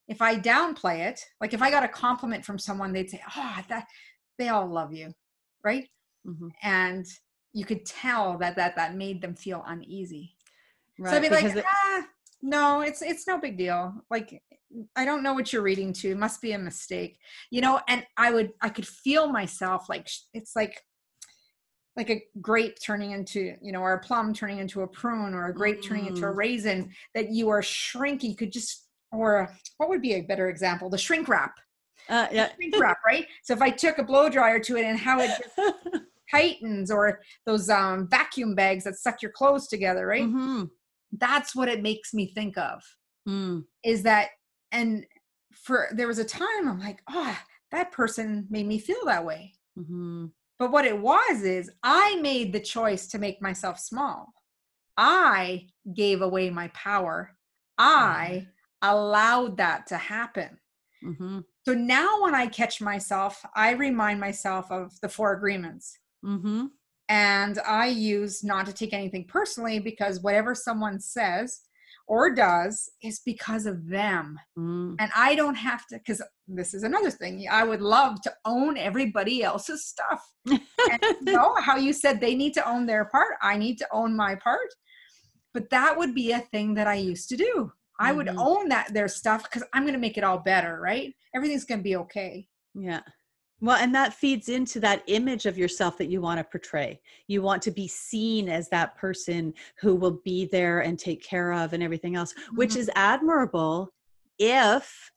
if 0.09 0.21
i 0.21 0.37
downplay 0.37 1.01
it 1.07 1.21
like 1.41 1.55
if 1.55 1.63
i 1.63 1.71
got 1.71 1.83
a 1.85 1.89
compliment 1.89 2.45
from 2.45 2.59
someone 2.59 2.93
they'd 2.93 3.11
say 3.11 3.21
oh 3.37 3.57
that 3.69 3.87
they 4.39 4.49
all 4.49 4.67
love 4.67 4.93
you 4.93 5.13
right 5.65 5.89
Mhm. 6.27 6.51
and 6.63 7.07
you 7.53 7.65
could 7.65 7.85
tell 7.85 8.39
that 8.39 8.57
that 8.57 8.77
that 8.77 8.95
made 8.95 9.21
them 9.21 9.35
feel 9.35 9.63
uneasy 9.67 10.37
Right. 10.99 11.11
so 11.11 11.17
i'd 11.17 11.23
be 11.23 11.29
like 11.29 11.45
it- 11.45 11.65
ah, 11.67 12.03
no 12.43 12.81
it's 12.81 13.03
it's 13.03 13.27
no 13.27 13.39
big 13.39 13.57
deal 13.59 13.95
like 14.11 14.43
i 14.97 15.05
don't 15.05 15.23
know 15.23 15.35
what 15.35 15.53
you're 15.53 15.63
reading 15.63 15.93
to 15.95 16.11
it 16.11 16.19
must 16.19 16.41
be 16.43 16.53
a 16.53 16.59
mistake 16.59 17.19
you 17.51 17.61
know 17.61 17.81
and 17.89 18.05
i 18.17 18.31
would 18.31 18.53
i 18.61 18.69
could 18.69 18.87
feel 18.87 19.29
myself 19.29 19.89
like 19.89 20.09
it's 20.33 20.55
like 20.57 20.81
like 21.97 22.11
a 22.11 22.23
grape 22.41 22.77
turning 22.85 23.13
into 23.13 23.55
you 23.63 23.73
know 23.73 23.81
or 23.81 23.95
a 23.95 24.01
plum 24.01 24.33
turning 24.35 24.59
into 24.59 24.83
a 24.83 24.87
prune 24.87 25.35
or 25.35 25.47
a 25.47 25.55
grape 25.55 25.83
turning 25.83 26.07
into 26.07 26.27
a 26.27 26.31
Mm. 26.33 26.37
raisin 26.37 26.91
that 27.15 27.31
you 27.31 27.49
are 27.49 27.63
shrinking 27.63 28.31
you 28.31 28.37
could 28.37 28.53
just 28.53 28.89
or 29.13 29.49
what 29.77 29.89
would 29.89 30.03
be 30.03 30.15
a 30.15 30.23
better 30.23 30.49
example 30.49 30.91
the 30.91 30.99
shrink 30.99 31.29
wrap 31.29 31.55
uh, 32.09 32.27
The 32.29 32.35
yeah. 32.37 32.55
shrink 32.57 32.75
wrap 32.79 32.99
right 33.07 33.27
so 33.43 33.55
if 33.55 33.63
i 33.63 33.71
took 33.71 33.99
a 33.99 34.03
blow 34.05 34.29
dryer 34.29 34.59
to 34.61 34.77
it 34.77 34.85
and 34.85 34.99
how 34.99 35.21
it 35.21 35.29
just 35.29 35.75
tightens 36.31 36.91
or 36.91 37.21
those 37.47 37.69
um, 37.71 38.09
vacuum 38.11 38.55
bags 38.55 38.85
that 38.85 38.97
suck 38.97 39.23
your 39.23 39.31
clothes 39.31 39.69
together 39.69 40.07
right 40.07 40.25
Mhm. 40.25 40.71
that's 41.13 41.55
what 41.55 41.69
it 41.69 41.83
makes 41.83 42.13
me 42.15 42.27
think 42.35 42.59
of 42.59 42.83
Mm. 43.27 43.65
is 43.85 44.03
that 44.03 44.31
and 44.73 45.07
for 45.55 45.89
there 45.93 46.09
was 46.09 46.19
a 46.19 46.25
time 46.25 46.69
i'm 46.69 46.79
like 46.81 47.01
oh 47.09 47.39
that 47.71 47.91
person 47.93 48.47
made 48.51 48.67
me 48.67 48.79
feel 48.79 49.03
that 49.07 49.25
way 49.25 49.55
Mhm. 49.79 50.31
But 50.59 50.71
what 50.71 50.85
it 50.85 50.99
was 50.99 51.43
is 51.43 51.71
i 51.83 52.17
made 52.21 52.53
the 52.53 52.61
choice 52.61 53.07
to 53.09 53.19
make 53.19 53.41
myself 53.43 53.79
small. 53.79 54.33
I 54.97 55.67
gave 55.93 56.23
away 56.23 56.51
my 56.51 56.69
power. 56.69 57.37
I 57.79 58.47
allowed 58.83 59.57
that 59.57 59.87
to 59.89 59.97
happen. 59.97 60.59
Mhm. 61.05 61.45
so 61.67 61.75
now 61.75 62.23
when 62.23 62.35
i 62.35 62.47
catch 62.47 62.81
myself 62.81 63.45
i 63.55 63.73
remind 63.73 64.19
myself 64.21 64.71
of 64.71 64.99
the 65.03 65.09
four 65.09 65.33
agreements. 65.35 65.99
Mhm. 66.25 66.71
and 67.11 67.59
I 67.59 67.87
use 67.89 68.43
not 68.43 68.65
to 68.67 68.73
take 68.73 68.95
anything 68.95 69.27
personally 69.27 69.79
because 69.79 70.21
whatever 70.23 70.55
someone 70.55 70.99
says 71.01 71.61
or 72.07 72.35
does 72.35 72.91
is 73.03 73.21
because 73.25 73.67
of 73.67 73.89
them. 73.89 74.39
Mm. 74.59 74.97
And 74.99 75.11
I 75.17 75.35
don't 75.35 75.55
have 75.55 75.87
to, 75.89 75.99
because 75.99 76.23
this 76.47 76.75
is 76.75 76.83
another 76.83 77.11
thing. 77.11 77.47
I 77.51 77.65
would 77.65 77.81
love 77.81 78.21
to 78.23 78.33
own 78.45 78.77
everybody 78.77 79.43
else's 79.43 79.87
stuff. 79.87 80.23
And 80.91 81.01
you 81.23 81.33
know 81.33 81.55
how 81.61 81.77
you 81.77 81.95
said 81.95 82.21
they 82.21 82.35
need 82.35 82.53
to 82.55 82.69
own 82.69 82.85
their 82.85 83.07
part, 83.07 83.35
I 83.43 83.57
need 83.57 83.79
to 83.79 83.87
own 83.91 84.15
my 84.15 84.35
part. 84.35 84.69
But 85.55 85.71
that 85.71 85.97
would 85.97 86.15
be 86.15 86.33
a 86.33 86.41
thing 86.41 86.75
that 86.75 86.87
I 86.87 86.97
used 86.97 87.29
to 87.31 87.37
do. 87.37 87.73
I 87.99 88.13
would 88.13 88.27
Mhm. 88.27 88.37
own 88.39 88.69
that 88.69 88.93
their 88.93 89.09
stuff 89.09 89.45
because 89.45 89.63
I'm 89.73 89.85
going 89.85 89.95
to 89.95 90.01
make 90.01 90.19
it 90.19 90.25
all 90.25 90.39
better, 90.39 90.81
right? 90.81 91.15
Everything's 91.35 91.65
going 91.65 91.79
to 91.79 91.85
be 91.85 91.97
okay. 91.97 92.49
Yeah. 92.75 93.01
Well, 93.61 93.77
and 93.77 93.95
that 93.95 94.13
feeds 94.13 94.49
into 94.49 94.81
that 94.81 95.03
image 95.07 95.47
of 95.47 95.57
yourself 95.57 95.97
that 95.99 96.11
you 96.11 96.21
want 96.21 96.39
to 96.39 96.45
portray. 96.45 97.01
You 97.29 97.41
want 97.41 97.63
to 97.63 97.71
be 97.71 97.89
seen 97.89 98.49
as 98.49 98.69
that 98.69 98.97
person 98.97 99.55
who 99.81 99.95
will 99.95 100.21
be 100.25 100.47
there 100.47 100.81
and 100.81 100.99
take 100.99 101.23
care 101.25 101.53
of 101.53 101.73
and 101.73 101.83
everything 101.83 102.15
else, 102.17 102.35
which 102.55 102.73
Mhm. 102.73 102.77
is 102.79 102.91
admirable 102.95 103.93
if 104.39 105.11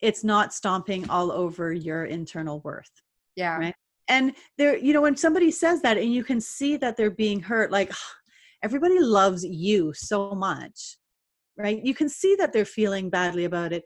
it's 0.00 0.22
not 0.22 0.54
stomping 0.54 1.08
all 1.10 1.32
over 1.32 1.72
your 1.72 2.04
internal 2.04 2.60
worth. 2.60 3.02
Yeah. 3.34 3.56
Right. 3.58 3.74
And 4.08 4.34
there, 4.58 4.76
you 4.76 4.92
know, 4.92 5.02
when 5.02 5.16
somebody 5.16 5.50
says 5.50 5.82
that 5.82 5.96
and 5.98 6.12
you 6.12 6.24
can 6.24 6.40
see 6.40 6.76
that 6.78 6.96
they're 6.96 7.10
being 7.10 7.40
hurt, 7.40 7.70
like 7.70 7.92
everybody 8.62 8.98
loves 8.98 9.44
you 9.44 9.92
so 9.94 10.34
much, 10.34 10.96
right? 11.56 11.82
You 11.84 11.94
can 11.94 12.08
see 12.08 12.34
that 12.36 12.52
they're 12.52 12.64
feeling 12.64 13.08
badly 13.10 13.44
about 13.44 13.72
it. 13.72 13.84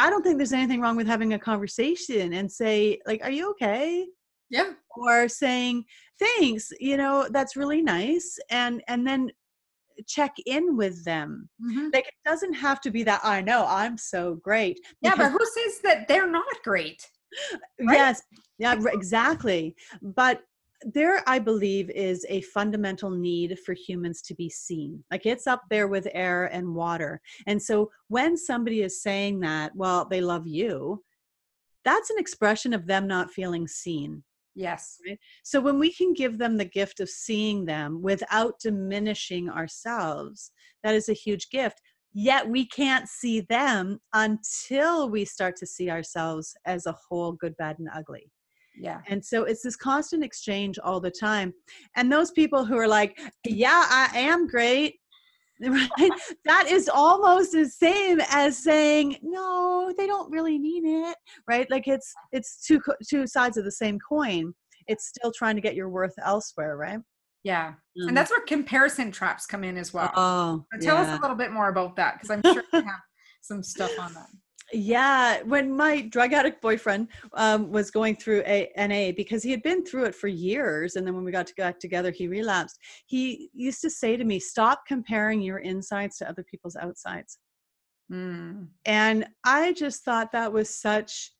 I 0.00 0.08
don't 0.08 0.22
think 0.22 0.38
there's 0.38 0.52
anything 0.52 0.80
wrong 0.80 0.96
with 0.96 1.06
having 1.06 1.34
a 1.34 1.38
conversation 1.38 2.32
and 2.32 2.50
say, 2.50 2.98
like, 3.06 3.20
are 3.22 3.30
you 3.30 3.50
okay? 3.50 4.06
Yeah. 4.48 4.72
Or 4.96 5.28
saying, 5.28 5.84
thanks, 6.18 6.72
you 6.80 6.96
know, 6.96 7.28
that's 7.30 7.54
really 7.54 7.82
nice. 7.82 8.38
And 8.50 8.82
and 8.88 9.06
then 9.06 9.30
check 10.08 10.34
in 10.46 10.76
with 10.76 11.04
them. 11.04 11.48
Mhm. 11.62 11.92
Like 11.92 12.06
it 12.06 12.14
doesn't 12.24 12.54
have 12.54 12.80
to 12.82 12.90
be 12.90 13.02
that 13.04 13.20
I 13.22 13.42
know 13.42 13.66
I'm 13.68 13.98
so 13.98 14.36
great. 14.36 14.80
Yeah. 15.02 15.14
But 15.16 15.32
who 15.32 15.38
says 15.38 15.80
that 15.82 16.08
they're 16.08 16.30
not 16.30 16.62
great? 16.64 17.06
right? 17.80 17.96
Yes, 17.96 18.22
yeah, 18.58 18.74
exactly. 18.92 19.76
But 20.02 20.40
there, 20.82 21.22
I 21.26 21.38
believe, 21.38 21.90
is 21.90 22.24
a 22.28 22.40
fundamental 22.42 23.10
need 23.10 23.58
for 23.64 23.74
humans 23.74 24.22
to 24.22 24.34
be 24.34 24.48
seen. 24.48 25.04
Like 25.10 25.26
it's 25.26 25.46
up 25.46 25.62
there 25.70 25.88
with 25.88 26.08
air 26.12 26.46
and 26.46 26.74
water. 26.74 27.20
And 27.46 27.62
so 27.62 27.90
when 28.08 28.36
somebody 28.36 28.82
is 28.82 29.02
saying 29.02 29.40
that, 29.40 29.74
well, 29.76 30.06
they 30.06 30.20
love 30.20 30.46
you, 30.46 31.02
that's 31.84 32.10
an 32.10 32.18
expression 32.18 32.72
of 32.72 32.86
them 32.86 33.06
not 33.06 33.30
feeling 33.30 33.66
seen. 33.66 34.22
Yes. 34.54 34.98
So 35.42 35.60
when 35.60 35.78
we 35.78 35.92
can 35.92 36.12
give 36.12 36.38
them 36.38 36.56
the 36.56 36.64
gift 36.64 37.00
of 37.00 37.08
seeing 37.08 37.64
them 37.64 38.02
without 38.02 38.58
diminishing 38.60 39.48
ourselves, 39.48 40.50
that 40.82 40.94
is 40.94 41.08
a 41.08 41.14
huge 41.14 41.50
gift. 41.50 41.80
Yet 42.12 42.48
we 42.48 42.66
can't 42.66 43.08
see 43.08 43.42
them 43.42 44.00
until 44.12 45.08
we 45.08 45.24
start 45.24 45.56
to 45.56 45.66
see 45.66 45.90
ourselves 45.90 46.54
as 46.66 46.86
a 46.86 46.96
whole, 47.08 47.32
good, 47.32 47.56
bad, 47.56 47.78
and 47.78 47.88
ugly. 47.94 48.32
Yeah. 48.80 49.00
And 49.08 49.22
so 49.24 49.44
it's 49.44 49.62
this 49.62 49.76
constant 49.76 50.24
exchange 50.24 50.78
all 50.82 51.00
the 51.00 51.10
time. 51.10 51.52
And 51.96 52.10
those 52.10 52.30
people 52.30 52.64
who 52.64 52.76
are 52.76 52.88
like, 52.88 53.18
yeah, 53.46 53.86
I 53.90 54.10
am 54.14 54.46
great. 54.46 54.96
Right? 55.62 56.10
that 56.46 56.68
is 56.70 56.88
almost 56.88 57.52
the 57.52 57.68
same 57.68 58.18
as 58.30 58.64
saying 58.64 59.18
no 59.20 59.92
they 59.98 60.06
don't 60.06 60.32
really 60.32 60.58
mean 60.58 60.86
it 60.86 61.14
right 61.46 61.70
like 61.70 61.86
it's 61.86 62.14
it's 62.32 62.64
two 62.66 62.80
two 63.06 63.26
sides 63.26 63.58
of 63.58 63.64
the 63.66 63.70
same 63.70 63.98
coin 63.98 64.54
it's 64.86 65.08
still 65.08 65.30
trying 65.36 65.56
to 65.56 65.60
get 65.60 65.74
your 65.74 65.90
worth 65.90 66.14
elsewhere 66.24 66.78
right 66.78 67.00
Yeah. 67.44 67.74
Um, 68.00 68.08
And 68.08 68.16
that's 68.16 68.30
where 68.30 68.40
comparison 68.46 69.10
traps 69.10 69.44
come 69.44 69.62
in 69.64 69.76
as 69.76 69.92
well. 69.92 70.10
oh 70.16 70.64
So 70.72 70.80
tell 70.80 70.96
yeah. 70.96 71.12
us 71.12 71.18
a 71.18 71.20
little 71.20 71.36
bit 71.36 71.52
more 71.52 71.68
about 71.68 71.94
that 71.96 72.14
because 72.14 72.30
I'm 72.30 72.42
sure 72.42 72.64
you 72.72 72.80
have 72.80 73.00
some 73.42 73.62
stuff 73.62 73.92
on 74.00 74.14
that. 74.14 74.28
Yeah, 74.72 75.42
when 75.42 75.74
my 75.76 76.02
drug 76.02 76.32
addict 76.32 76.62
boyfriend 76.62 77.08
um, 77.34 77.70
was 77.70 77.90
going 77.90 78.16
through 78.16 78.42
a 78.46 78.70
NA 78.76 79.12
because 79.16 79.42
he 79.42 79.50
had 79.50 79.62
been 79.62 79.84
through 79.84 80.04
it 80.04 80.14
for 80.14 80.28
years, 80.28 80.96
and 80.96 81.06
then 81.06 81.14
when 81.14 81.24
we 81.24 81.32
got 81.32 81.46
to 81.48 81.54
back 81.56 81.78
together, 81.78 82.10
he 82.10 82.28
relapsed. 82.28 82.78
He 83.06 83.50
used 83.52 83.80
to 83.82 83.90
say 83.90 84.16
to 84.16 84.24
me, 84.24 84.38
"Stop 84.38 84.82
comparing 84.86 85.40
your 85.40 85.58
insides 85.58 86.18
to 86.18 86.28
other 86.28 86.44
people's 86.44 86.76
outsides." 86.76 87.38
Mm. 88.10 88.68
And 88.86 89.26
I 89.44 89.72
just 89.72 90.04
thought 90.04 90.32
that 90.32 90.52
was 90.52 90.68
such 90.68 91.32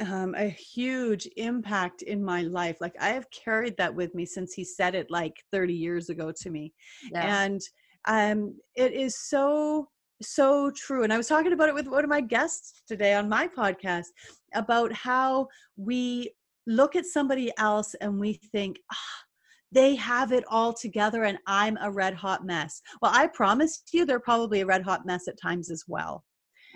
um, 0.00 0.34
a 0.34 0.48
huge 0.48 1.28
impact 1.36 2.02
in 2.02 2.22
my 2.22 2.42
life. 2.42 2.78
Like 2.80 2.94
I 3.00 3.08
have 3.10 3.30
carried 3.30 3.76
that 3.76 3.94
with 3.94 4.14
me 4.14 4.24
since 4.26 4.52
he 4.52 4.64
said 4.64 4.94
it 4.94 5.10
like 5.10 5.34
30 5.52 5.74
years 5.74 6.08
ago 6.08 6.32
to 6.40 6.50
me, 6.50 6.72
yeah. 7.10 7.44
and 7.44 7.60
um, 8.06 8.56
it 8.74 8.92
is 8.92 9.18
so 9.18 9.88
so 10.22 10.70
true. 10.70 11.04
And 11.04 11.12
I 11.12 11.16
was 11.16 11.28
talking 11.28 11.52
about 11.52 11.68
it 11.68 11.74
with 11.74 11.86
one 11.86 12.04
of 12.04 12.10
my 12.10 12.20
guests 12.20 12.82
today 12.86 13.14
on 13.14 13.28
my 13.28 13.48
podcast 13.48 14.06
about 14.54 14.92
how 14.92 15.48
we 15.76 16.32
look 16.66 16.96
at 16.96 17.06
somebody 17.06 17.52
else 17.58 17.94
and 18.00 18.18
we 18.18 18.34
think, 18.52 18.78
ah, 18.92 19.24
they 19.72 19.94
have 19.96 20.32
it 20.32 20.44
all 20.48 20.72
together 20.72 21.24
and 21.24 21.38
I'm 21.46 21.78
a 21.80 21.90
red 21.90 22.14
hot 22.14 22.44
mess. 22.44 22.80
Well, 23.00 23.12
I 23.14 23.26
promised 23.26 23.90
you 23.92 24.04
they're 24.04 24.20
probably 24.20 24.60
a 24.60 24.66
red 24.66 24.82
hot 24.82 25.06
mess 25.06 25.28
at 25.28 25.40
times 25.40 25.70
as 25.70 25.84
well. 25.88 26.24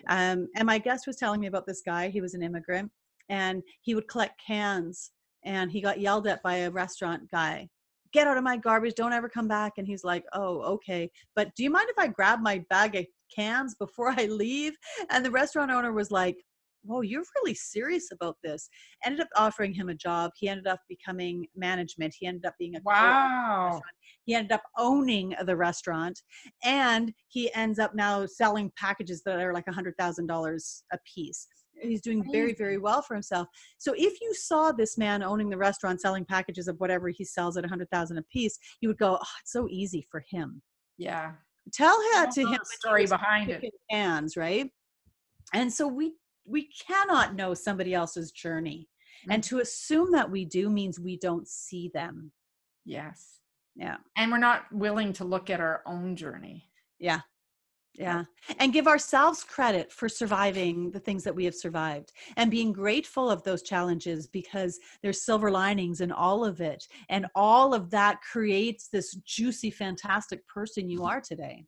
Um, 0.09 0.49
and 0.57 0.67
my 0.67 0.79
guest 0.79 1.07
was 1.07 1.17
telling 1.17 1.41
me 1.41 1.47
about 1.47 1.67
this 1.67 1.83
guy. 1.85 2.09
He 2.09 2.21
was 2.21 2.35
an 2.35 2.43
immigrant 2.43 2.91
and 3.29 3.63
he 3.83 3.95
would 3.95 4.09
collect 4.09 4.41
cans 4.45 5.11
and 5.45 5.71
he 5.71 5.81
got 5.81 6.01
yelled 6.01 6.27
at 6.27 6.43
by 6.43 6.57
a 6.57 6.71
restaurant 6.71 7.23
guy 7.31 7.69
get 8.13 8.27
out 8.27 8.37
of 8.37 8.45
my 8.45 8.57
garbage 8.57 8.95
don't 8.95 9.13
ever 9.13 9.29
come 9.29 9.49
back 9.49 9.75
and 9.79 9.87
he's 9.87 10.05
like 10.05 10.25
oh 10.33 10.61
okay 10.61 11.11
but 11.35 11.55
do 11.57 11.63
you 11.63 11.71
mind 11.71 11.87
if 11.89 11.99
i 11.99 12.07
grab 12.07 12.41
my 12.41 12.65
bag 12.71 12.95
of 12.97 13.05
cans 13.35 13.75
before 13.75 14.11
I 14.17 14.27
leave. 14.27 14.75
And 15.11 15.25
the 15.25 15.31
restaurant 15.31 15.71
owner 15.71 15.93
was 15.93 16.11
like, 16.11 16.37
Whoa, 16.87 17.01
you're 17.01 17.25
really 17.37 17.55
serious 17.55 18.13
about 18.13 18.37
this. 18.45 18.69
Ended 19.05 19.21
up 19.21 19.29
offering 19.37 19.75
him 19.75 19.89
a 19.89 19.95
job. 19.95 20.31
He 20.37 20.49
ended 20.49 20.69
up 20.69 20.79
becoming 20.89 21.47
management. 21.57 22.15
He 22.17 22.27
ended 22.27 22.47
up 22.47 22.55
being 22.61 22.77
a 22.77 22.81
wow. 22.85 23.81
He 24.25 24.35
ended 24.35 24.53
up 24.53 24.63
owning 24.79 25.35
the 25.45 25.57
restaurant, 25.57 26.21
and 26.65 27.13
he 27.29 27.53
ends 27.55 27.81
up 27.81 27.95
now 27.97 28.25
selling 28.27 28.71
packages 28.77 29.23
that 29.25 29.41
are 29.41 29.53
like 29.53 29.67
a 29.69 29.73
hundred 29.73 29.97
thousand 29.99 30.27
dollars 30.29 30.85
a 30.93 30.99
piece. 31.13 31.49
He's 31.83 32.01
doing 32.01 32.25
very, 32.33 32.55
very 32.55 32.79
well 32.79 33.03
for 33.03 33.15
himself. 33.15 33.49
So 33.79 33.93
if 33.97 34.21
you 34.21 34.33
saw 34.35 34.73
this 34.73 34.97
man 34.97 35.23
owning 35.23 35.51
the 35.51 35.59
restaurant, 35.59 36.01
selling 36.01 36.25
packages 36.25 36.69
of 36.69 36.77
whatever 36.79 37.09
he 37.09 37.25
sells 37.25 37.57
at 37.57 37.65
a 37.65 37.69
hundred 37.69 37.91
thousand 37.91 38.19
a 38.19 38.23
piece, 38.23 38.59
you 38.81 38.89
would 38.89 38.99
go, 38.99 39.19
"Oh, 39.21 39.27
it's 39.41 39.53
so 39.53 39.69
easy 39.69 40.07
for 40.11 40.25
him." 40.31 40.63
Yeah, 40.99 41.33
tell 41.73 41.97
that 42.13 42.31
to 42.35 42.47
him 42.47 42.59
story 42.65 43.07
behind 43.07 43.51
it. 43.51 43.65
hands 43.91 44.37
right? 44.37 44.71
And 45.55 45.73
so 45.73 45.87
we 45.87 46.15
we 46.45 46.69
cannot 46.87 47.35
know 47.35 47.55
somebody 47.55 47.95
else's 47.95 48.33
journey. 48.33 48.89
Mm-hmm. 49.23 49.33
and 49.33 49.45
to 49.45 49.61
assume 49.61 50.13
that 50.13 50.31
we 50.31 50.45
do 50.45 50.69
means 50.69 51.01
we 51.01 51.17
don't 51.17 51.49
see 51.49 51.91
them. 51.95 52.31
Yes. 52.85 53.41
Yeah. 53.75 53.97
And 54.17 54.31
we're 54.31 54.37
not 54.39 54.65
willing 54.71 55.15
to 55.15 55.25
look 55.25 55.49
at 55.49 55.59
our 55.59 55.83
own 55.87 56.17
journey. 56.17 56.69
Yeah 56.99 57.21
yeah. 57.99 58.25
And 58.59 58.73
give 58.73 58.87
ourselves 58.87 59.43
credit 59.43 59.91
for 59.91 60.09
surviving 60.09 60.91
the 60.91 61.01
things 61.01 61.25
that 61.25 61.35
we 61.35 61.45
have 61.45 61.55
survived 61.55 62.13
and 62.37 62.51
being 62.51 62.73
grateful 62.73 63.31
of 63.31 63.43
those 63.43 63.63
challenges 63.63 64.27
because 64.27 64.79
there's 65.03 65.23
silver 65.23 65.51
linings 65.51 66.01
in 66.01 66.13
all 66.13 66.45
of 66.45 66.61
it 66.61 66.87
and 67.09 67.27
all 67.35 67.75
of 67.75 67.91
that 67.91 68.21
creates 68.21 68.89
this 68.89 69.15
juicy 69.25 69.71
fantastic 69.71 70.47
person 70.47 70.91
you 70.91 71.05
are 71.05 71.21
today. 71.21 71.65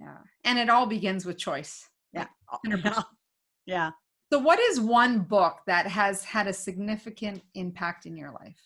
Yeah. 0.00 0.18
And 0.44 0.58
it 0.58 0.70
all 0.70 0.86
begins 0.86 1.24
with 1.24 1.38
choice. 1.38 1.88
Yeah. 2.12 2.26
Yeah, 2.64 2.76
oh, 2.84 3.02
yeah. 3.66 3.90
so 4.32 4.38
what 4.38 4.58
is 4.58 4.80
one 4.80 5.20
book 5.20 5.58
that 5.66 5.86
has 5.86 6.24
had 6.24 6.46
a 6.46 6.52
significant 6.52 7.42
impact 7.54 8.06
in 8.06 8.16
your 8.16 8.30
life? 8.30 8.60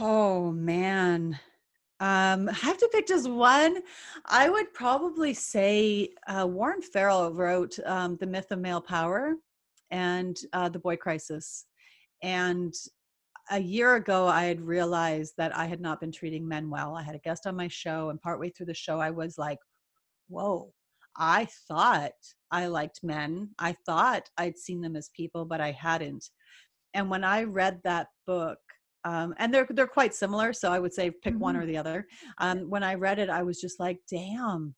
Oh 0.00 0.52
man 0.52 1.38
um, 2.02 2.48
I 2.48 2.52
have 2.54 2.78
to 2.78 2.88
pick 2.92 3.06
just 3.06 3.30
one. 3.30 3.78
I 4.26 4.50
would 4.50 4.74
probably 4.74 5.34
say 5.34 6.10
uh, 6.26 6.48
Warren 6.48 6.82
Farrell 6.82 7.32
wrote 7.32 7.78
um, 7.86 8.16
The 8.16 8.26
Myth 8.26 8.50
of 8.50 8.58
Male 8.58 8.80
Power 8.80 9.36
and 9.92 10.36
uh, 10.52 10.68
The 10.68 10.80
Boy 10.80 10.96
Crisis. 10.96 11.66
And 12.20 12.74
a 13.52 13.60
year 13.60 13.94
ago, 13.94 14.26
I 14.26 14.46
had 14.46 14.60
realized 14.60 15.34
that 15.38 15.56
I 15.56 15.66
had 15.66 15.80
not 15.80 16.00
been 16.00 16.10
treating 16.10 16.46
men 16.46 16.70
well. 16.70 16.96
I 16.96 17.04
had 17.04 17.14
a 17.14 17.20
guest 17.20 17.46
on 17.46 17.54
my 17.54 17.68
show, 17.68 18.10
and 18.10 18.20
partway 18.20 18.50
through 18.50 18.66
the 18.66 18.74
show, 18.74 18.98
I 18.98 19.10
was 19.10 19.38
like, 19.38 19.58
whoa, 20.28 20.72
I 21.16 21.46
thought 21.68 22.12
I 22.50 22.66
liked 22.66 23.04
men. 23.04 23.50
I 23.60 23.76
thought 23.86 24.28
I'd 24.36 24.58
seen 24.58 24.80
them 24.80 24.96
as 24.96 25.10
people, 25.14 25.44
but 25.44 25.60
I 25.60 25.70
hadn't. 25.70 26.30
And 26.94 27.08
when 27.08 27.22
I 27.22 27.44
read 27.44 27.80
that 27.84 28.08
book, 28.26 28.58
um, 29.04 29.34
and 29.38 29.52
they're 29.52 29.66
they're 29.70 29.86
quite 29.86 30.14
similar. 30.14 30.52
So 30.52 30.72
I 30.72 30.78
would 30.78 30.94
say 30.94 31.10
pick 31.10 31.34
mm-hmm. 31.34 31.42
one 31.42 31.56
or 31.56 31.66
the 31.66 31.76
other. 31.76 32.06
Um, 32.38 32.70
when 32.70 32.82
I 32.82 32.94
read 32.94 33.18
it, 33.18 33.28
I 33.28 33.42
was 33.42 33.60
just 33.60 33.80
like, 33.80 33.98
damn, 34.10 34.74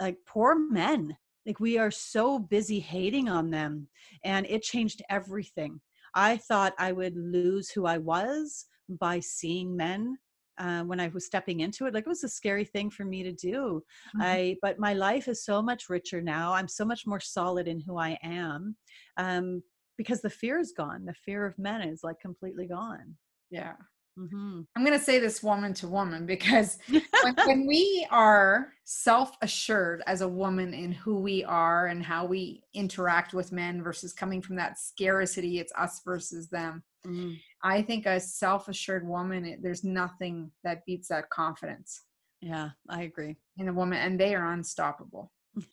like 0.00 0.16
poor 0.26 0.58
men. 0.58 1.16
Like 1.46 1.60
we 1.60 1.78
are 1.78 1.90
so 1.90 2.38
busy 2.38 2.80
hating 2.80 3.28
on 3.28 3.50
them, 3.50 3.88
and 4.24 4.46
it 4.48 4.62
changed 4.62 5.02
everything. 5.10 5.80
I 6.14 6.36
thought 6.36 6.74
I 6.78 6.92
would 6.92 7.16
lose 7.16 7.70
who 7.70 7.86
I 7.86 7.98
was 7.98 8.66
by 8.88 9.20
seeing 9.20 9.76
men 9.76 10.18
uh, 10.58 10.82
when 10.82 11.00
I 11.00 11.08
was 11.08 11.26
stepping 11.26 11.60
into 11.60 11.86
it. 11.86 11.94
Like 11.94 12.06
it 12.06 12.08
was 12.08 12.24
a 12.24 12.28
scary 12.28 12.64
thing 12.64 12.90
for 12.90 13.04
me 13.04 13.22
to 13.22 13.32
do. 13.32 13.82
Mm-hmm. 14.16 14.22
I 14.22 14.56
but 14.62 14.78
my 14.78 14.94
life 14.94 15.28
is 15.28 15.44
so 15.44 15.62
much 15.62 15.88
richer 15.88 16.20
now. 16.20 16.52
I'm 16.52 16.68
so 16.68 16.84
much 16.84 17.06
more 17.06 17.20
solid 17.20 17.68
in 17.68 17.80
who 17.80 17.98
I 17.98 18.18
am 18.22 18.76
um, 19.16 19.62
because 19.96 20.20
the 20.20 20.30
fear 20.30 20.58
is 20.58 20.72
gone. 20.76 21.04
The 21.04 21.14
fear 21.14 21.46
of 21.46 21.58
men 21.58 21.82
is 21.82 22.00
like 22.02 22.20
completely 22.20 22.66
gone. 22.66 23.16
Yeah. 23.50 23.74
Mm-hmm. 24.18 24.62
I'm 24.74 24.84
going 24.84 24.98
to 24.98 25.04
say 25.04 25.20
this 25.20 25.42
woman 25.42 25.72
to 25.74 25.86
woman 25.86 26.26
because 26.26 26.78
when, 26.88 27.34
when, 27.46 27.66
we 27.66 28.06
are 28.10 28.72
self 28.84 29.36
assured 29.42 30.02
as 30.06 30.22
a 30.22 30.28
woman 30.28 30.74
in 30.74 30.90
who 30.90 31.20
we 31.20 31.44
are 31.44 31.86
and 31.86 32.02
how 32.02 32.24
we 32.24 32.62
interact 32.74 33.32
with 33.32 33.52
men 33.52 33.80
versus 33.82 34.12
coming 34.12 34.42
from 34.42 34.56
that 34.56 34.78
scarcity, 34.78 35.60
it's 35.60 35.72
us 35.78 36.00
versus 36.04 36.48
them. 36.48 36.82
Mm-hmm. 37.06 37.34
I 37.62 37.82
think 37.82 38.06
a 38.06 38.18
self 38.18 38.68
assured 38.68 39.06
woman, 39.06 39.44
it, 39.44 39.62
there's 39.62 39.84
nothing 39.84 40.50
that 40.64 40.84
beats 40.84 41.08
that 41.08 41.30
confidence. 41.30 42.02
Yeah, 42.40 42.70
I 42.88 43.02
agree. 43.02 43.36
In 43.56 43.68
a 43.68 43.72
woman, 43.72 43.98
and 43.98 44.18
they 44.18 44.34
are 44.34 44.52
unstoppable. 44.52 45.30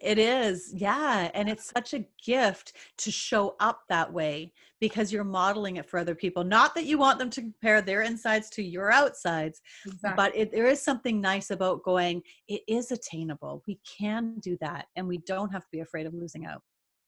it 0.00 0.18
is. 0.18 0.72
Yeah. 0.74 1.30
And 1.34 1.48
it's 1.48 1.70
such 1.74 1.94
a 1.94 2.04
gift 2.24 2.74
to 2.98 3.10
show 3.10 3.56
up 3.60 3.82
that 3.88 4.12
way 4.12 4.52
because 4.80 5.12
you're 5.12 5.24
modeling 5.24 5.76
it 5.76 5.88
for 5.88 5.98
other 5.98 6.14
people. 6.14 6.44
Not 6.44 6.74
that 6.74 6.84
you 6.84 6.98
want 6.98 7.18
them 7.18 7.30
to 7.30 7.40
compare 7.40 7.82
their 7.82 8.02
insides 8.02 8.48
to 8.50 8.62
your 8.62 8.92
outsides, 8.92 9.60
exactly. 9.86 10.16
but 10.16 10.36
it, 10.36 10.52
there 10.52 10.66
is 10.66 10.82
something 10.82 11.20
nice 11.20 11.50
about 11.50 11.82
going, 11.82 12.22
it 12.48 12.62
is 12.68 12.92
attainable. 12.92 13.62
We 13.66 13.80
can 13.98 14.38
do 14.40 14.56
that. 14.60 14.86
And 14.96 15.08
we 15.08 15.18
don't 15.18 15.52
have 15.52 15.62
to 15.62 15.70
be 15.72 15.80
afraid 15.80 16.06
of 16.06 16.14
losing 16.14 16.46
out. 16.46 16.62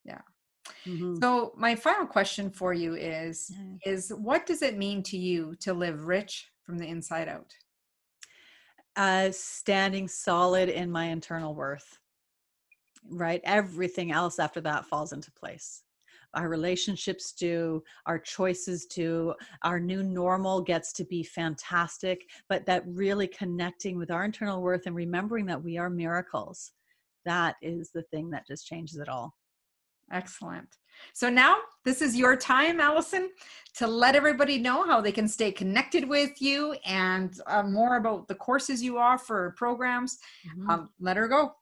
Yeah. 0.05 0.20
Mm-hmm. 0.87 1.16
So 1.20 1.53
my 1.57 1.74
final 1.74 2.07
question 2.07 2.50
for 2.50 2.72
you 2.72 2.94
is 2.94 3.50
is 3.85 4.12
what 4.16 4.46
does 4.46 4.62
it 4.62 4.79
mean 4.79 5.03
to 5.05 5.18
you 5.18 5.55
to 5.61 5.74
live 5.74 6.07
rich 6.07 6.50
from 6.64 6.79
the 6.79 6.87
inside 6.87 7.29
out? 7.29 7.53
Uh, 8.96 9.31
standing 9.33 10.09
solid 10.09 10.68
in 10.68 10.90
my 10.90 11.07
internal 11.07 11.55
worth, 11.55 11.98
right? 13.09 13.40
Everything 13.44 14.12
else 14.12 14.38
after 14.38 14.61
that 14.62 14.87
falls 14.87 15.12
into 15.12 15.33
place. 15.33 15.83
Our 16.35 16.48
relationships 16.48 17.33
do, 17.33 17.83
our 18.07 18.18
choices 18.18 18.87
do, 18.87 19.35
our 19.62 19.81
new 19.81 20.03
normal 20.03 20.61
gets 20.61 20.92
to 20.94 21.05
be 21.05 21.24
fantastic, 21.24 22.29
but 22.48 22.64
that 22.66 22.85
really 22.87 23.26
connecting 23.26 23.98
with 23.98 24.12
our 24.12 24.24
internal 24.24 24.62
worth 24.62 24.87
and 24.87 24.94
remembering 24.94 25.46
that 25.46 25.62
we 25.62 25.76
are 25.76 25.90
miracles, 25.90 26.72
that 27.24 27.57
is 27.62 27.90
the 27.90 28.03
thing 28.03 28.31
that 28.31 28.46
just 28.46 28.66
changes 28.66 28.98
it 28.98 29.09
all. 29.09 29.35
Excellent. 30.12 30.68
So 31.14 31.31
now 31.31 31.57
this 31.85 32.03
is 32.03 32.16
your 32.16 32.37
time, 32.37 32.81
Alison, 32.81 33.31
to 33.77 33.87
let 33.87 34.14
everybody 34.14 34.59
know 34.59 34.85
how 34.85 35.01
they 35.01 35.12
can 35.12 35.29
stay 35.29 35.53
connected 35.53 36.09
with 36.09 36.40
you 36.43 36.75
and 36.85 37.40
uh, 37.47 37.63
more 37.63 37.96
about 37.96 38.29
the 38.29 38.35
courses 38.35 38.83
you 38.83 38.98
offer, 38.98 39.54
programs. 39.57 40.19
Mm-hmm. 40.48 40.71
Um, 40.71 40.90
let 41.00 41.17
her 41.17 41.29
go. 41.29 41.54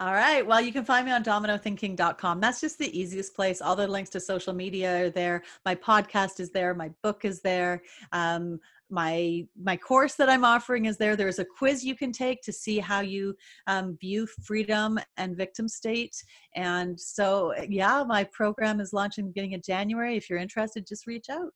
All 0.00 0.12
right. 0.12 0.46
Well, 0.46 0.60
you 0.60 0.72
can 0.72 0.84
find 0.84 1.06
me 1.06 1.12
on 1.12 1.24
dominothinking.com. 1.24 2.40
That's 2.40 2.60
just 2.60 2.78
the 2.78 2.98
easiest 2.98 3.34
place. 3.34 3.62
All 3.62 3.76
the 3.76 3.86
links 3.86 4.10
to 4.10 4.20
social 4.20 4.52
media 4.52 5.06
are 5.06 5.10
there. 5.10 5.42
My 5.64 5.74
podcast 5.74 6.40
is 6.40 6.50
there. 6.50 6.74
My 6.74 6.90
book 7.02 7.24
is 7.24 7.40
there. 7.40 7.82
Um, 8.12 8.60
my 8.90 9.46
my 9.60 9.76
course 9.76 10.14
that 10.14 10.28
i'm 10.28 10.44
offering 10.44 10.84
is 10.84 10.96
there. 10.96 11.16
There's 11.16 11.38
a 11.38 11.44
quiz 11.44 11.84
you 11.84 11.96
can 11.96 12.12
take 12.12 12.42
to 12.42 12.52
see 12.52 12.78
how 12.78 13.00
you 13.00 13.34
um, 13.66 13.96
view 14.00 14.26
freedom 14.44 14.98
and 15.16 15.36
victim 15.36 15.68
state. 15.68 16.16
And 16.54 16.98
so 16.98 17.54
yeah 17.68 18.04
my 18.06 18.24
program 18.24 18.80
is 18.80 18.92
launching 18.92 19.26
beginning 19.26 19.54
of 19.54 19.62
january. 19.62 20.16
If 20.16 20.30
you're 20.30 20.38
interested 20.38 20.86
just 20.86 21.06
reach 21.06 21.26
out. 21.30 21.52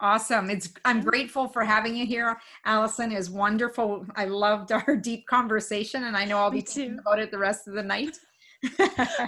Awesome. 0.00 0.50
It's 0.50 0.72
i'm 0.84 1.00
grateful 1.00 1.48
for 1.48 1.64
having 1.64 1.96
you 1.96 2.06
here 2.06 2.38
alison. 2.64 3.12
Is 3.12 3.30
wonderful. 3.30 4.06
I 4.16 4.26
loved 4.26 4.72
our 4.72 4.96
deep 4.96 5.26
conversation 5.26 6.04
and 6.04 6.16
i 6.16 6.24
know 6.24 6.38
i'll 6.38 6.50
be 6.50 6.60
thinking 6.60 6.98
about 7.00 7.18
it 7.18 7.30
the 7.30 7.38
rest 7.38 7.68
of 7.68 7.74
the 7.74 7.82
night 7.82 8.16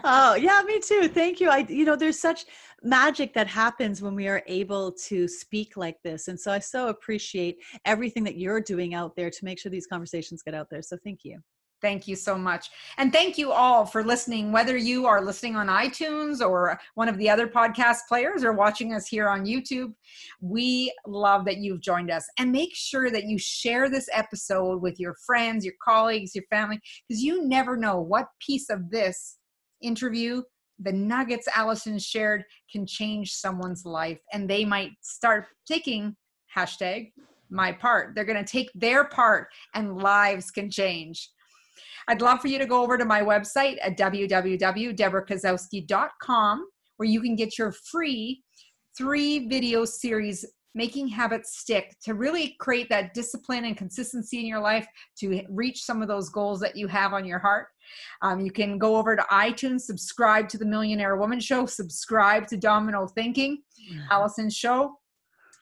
oh 0.05 0.35
yeah 0.35 0.61
me 0.67 0.79
too 0.79 1.09
thank 1.09 1.41
you 1.41 1.49
i 1.49 1.65
you 1.69 1.87
know 1.87 1.97
there's 1.97 2.19
such 2.19 2.45
magic 2.83 3.33
that 3.33 3.47
happens 3.47 4.03
when 4.03 4.15
we 4.15 4.29
are 4.29 4.43
able 4.47 4.93
to 4.93 5.27
speak 5.27 5.77
like 5.77 5.97
this 6.03 6.29
and 6.29 6.39
so 6.39 6.53
i 6.53 6.59
so 6.59 6.89
appreciate 6.89 7.57
everything 7.87 8.25
that 8.25 8.37
you're 8.37 8.61
doing 8.61 8.95
out 8.95 9.17
there 9.17 9.31
to 9.31 9.45
make 9.45 9.59
sure 9.59 9.71
these 9.71 9.87
conversations 9.87 10.43
get 10.43 10.55
out 10.55 10.69
there 10.71 10.83
so 10.83 10.99
thank 11.03 11.21
you 11.25 11.39
Thank 11.83 12.07
you 12.07 12.15
so 12.15 12.39
much. 12.39 12.71
And 12.97 13.13
thank 13.13 13.37
you 13.37 13.51
all 13.51 13.85
for 13.85 14.05
listening, 14.05 14.53
whether 14.53 14.77
you 14.77 15.05
are 15.07 15.21
listening 15.21 15.57
on 15.57 15.67
iTunes 15.67 16.41
or 16.41 16.79
one 16.95 17.09
of 17.09 17.19
the 17.19 17.29
other 17.29 17.49
podcast 17.49 17.99
players 18.09 18.45
or 18.45 18.53
watching 18.53 18.95
us 18.95 19.09
here 19.09 19.29
on 19.29 19.45
YouTube. 19.45 19.93
We 20.41 20.95
love 21.07 21.45
that 21.47 21.59
you've 21.59 21.81
joined 21.81 22.11
us. 22.11 22.25
And 22.39 22.53
make 22.53 22.75
sure 22.75 23.11
that 23.11 23.25
you 23.25 23.37
share 23.37 23.91
this 23.91 24.09
episode 24.13 24.81
with 24.81 25.01
your 25.01 25.17
friends, 25.27 25.65
your 25.65 25.75
colleagues, 25.83 26.37
your 26.37 26.45
family, 26.49 26.81
because 27.09 27.21
you 27.21 27.49
never 27.49 27.77
know 27.77 28.01
what 28.01 28.29
piece 28.39 28.71
of 28.71 28.89
this 28.89 29.39
interview, 29.81 30.43
the 30.79 30.93
nuggets 30.93 31.49
Alison 31.53 31.99
shared, 31.99 32.45
can 32.71 32.87
change 32.87 33.33
someone's 33.33 33.85
life. 33.85 34.21
And 34.33 34.49
they 34.49 34.65
might 34.65 34.93
start 35.01 35.47
taking 35.67 36.15
hashtag 36.57 37.11
my 37.51 37.73
part. 37.73 38.15
They're 38.15 38.25
going 38.25 38.43
to 38.43 38.51
take 38.51 38.71
their 38.75 39.05
part 39.05 39.49
and 39.75 40.01
lives 40.01 40.51
can 40.53 40.71
change. 40.71 41.29
I'd 42.09 42.21
love 42.21 42.41
for 42.41 42.49
you 42.49 42.59
to 42.59 42.67
go 42.67 42.83
over 42.83 42.99
to 42.99 43.05
my 43.05 43.23
website 43.23 43.79
at 43.83 43.97
www.debrakasowski.com 43.99 46.67
where 46.97 47.09
you 47.09 47.21
can 47.21 47.37
get 47.37 47.59
your 47.59 47.73
free 47.73 48.43
three 48.97 49.49
video 49.49 49.85
series 49.85 50.45
making 50.75 51.09
habits 51.09 51.59
stick 51.59 51.95
to 52.03 52.15
really 52.15 52.57
create 52.59 52.89
that 52.89 53.13
discipline 53.13 53.65
and 53.65 53.77
consistency 53.77 54.41
in 54.41 54.47
your 54.47 54.61
life 54.61 54.87
to 55.19 55.43
reach 55.51 55.85
some 55.85 56.01
of 56.01 56.09
those 56.09 56.31
goals 56.31 56.61
that 56.61 56.77
you 56.77 56.89
have 56.89 57.13
on 57.13 57.25
your 57.25 57.39
heart. 57.39 57.67
Um, 58.23 58.41
you 58.41 58.51
can 58.51 58.79
go 58.79 58.97
over 58.97 59.15
to 59.15 59.23
iTunes, 59.31 59.83
subscribe 59.83 60.49
to 60.51 60.59
the 60.59 60.65
Millionaire 60.65 61.17
Woman 61.17 61.41
Show, 61.41 61.67
subscribe 61.67 62.47
to 62.49 62.57
Domino 62.57 63.07
Thinking, 63.07 63.59
mm-hmm. 63.93 64.01
Alison's 64.11 64.57
show, 64.57 64.99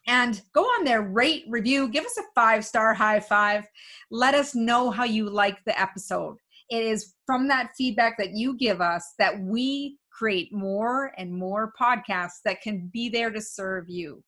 and 0.07 0.41
go 0.53 0.63
on 0.63 0.85
there, 0.85 1.03
rate, 1.03 1.45
review, 1.49 1.89
give 1.89 2.05
us 2.05 2.17
a 2.19 2.23
five 2.35 2.65
star 2.65 2.95
high 2.95 3.21
five. 3.21 3.67
Let 4.11 4.35
us 4.35 4.55
know 4.55 4.91
how 4.91 5.05
you 5.05 5.29
like 5.29 5.59
the 5.65 5.79
episode. 5.79 6.37
It 6.71 6.85
is 6.85 7.15
from 7.27 7.49
that 7.49 7.73
feedback 7.77 8.17
that 8.19 8.33
you 8.33 8.57
give 8.57 8.81
us 8.81 9.15
that 9.19 9.41
we 9.41 9.99
create 10.11 10.53
more 10.53 11.13
and 11.17 11.33
more 11.33 11.73
podcasts 11.81 12.41
that 12.45 12.61
can 12.61 12.91
be 12.93 13.09
there 13.09 13.31
to 13.31 13.41
serve 13.41 13.89
you. 13.89 14.23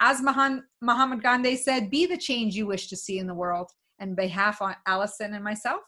As 0.00 0.22
Mahatma 0.22 1.16
Gandhi 1.20 1.56
said, 1.56 1.90
be 1.90 2.06
the 2.06 2.16
change 2.16 2.54
you 2.54 2.66
wish 2.66 2.88
to 2.88 2.96
see 2.96 3.18
in 3.18 3.26
the 3.26 3.34
world. 3.34 3.70
And 4.00 4.14
behalf 4.14 4.62
of 4.62 4.74
Alison 4.86 5.34
and 5.34 5.42
myself, 5.42 5.80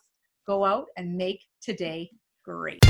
go 0.46 0.64
out 0.64 0.86
and 0.96 1.16
make 1.16 1.44
today 1.62 2.10
great. 2.44 2.80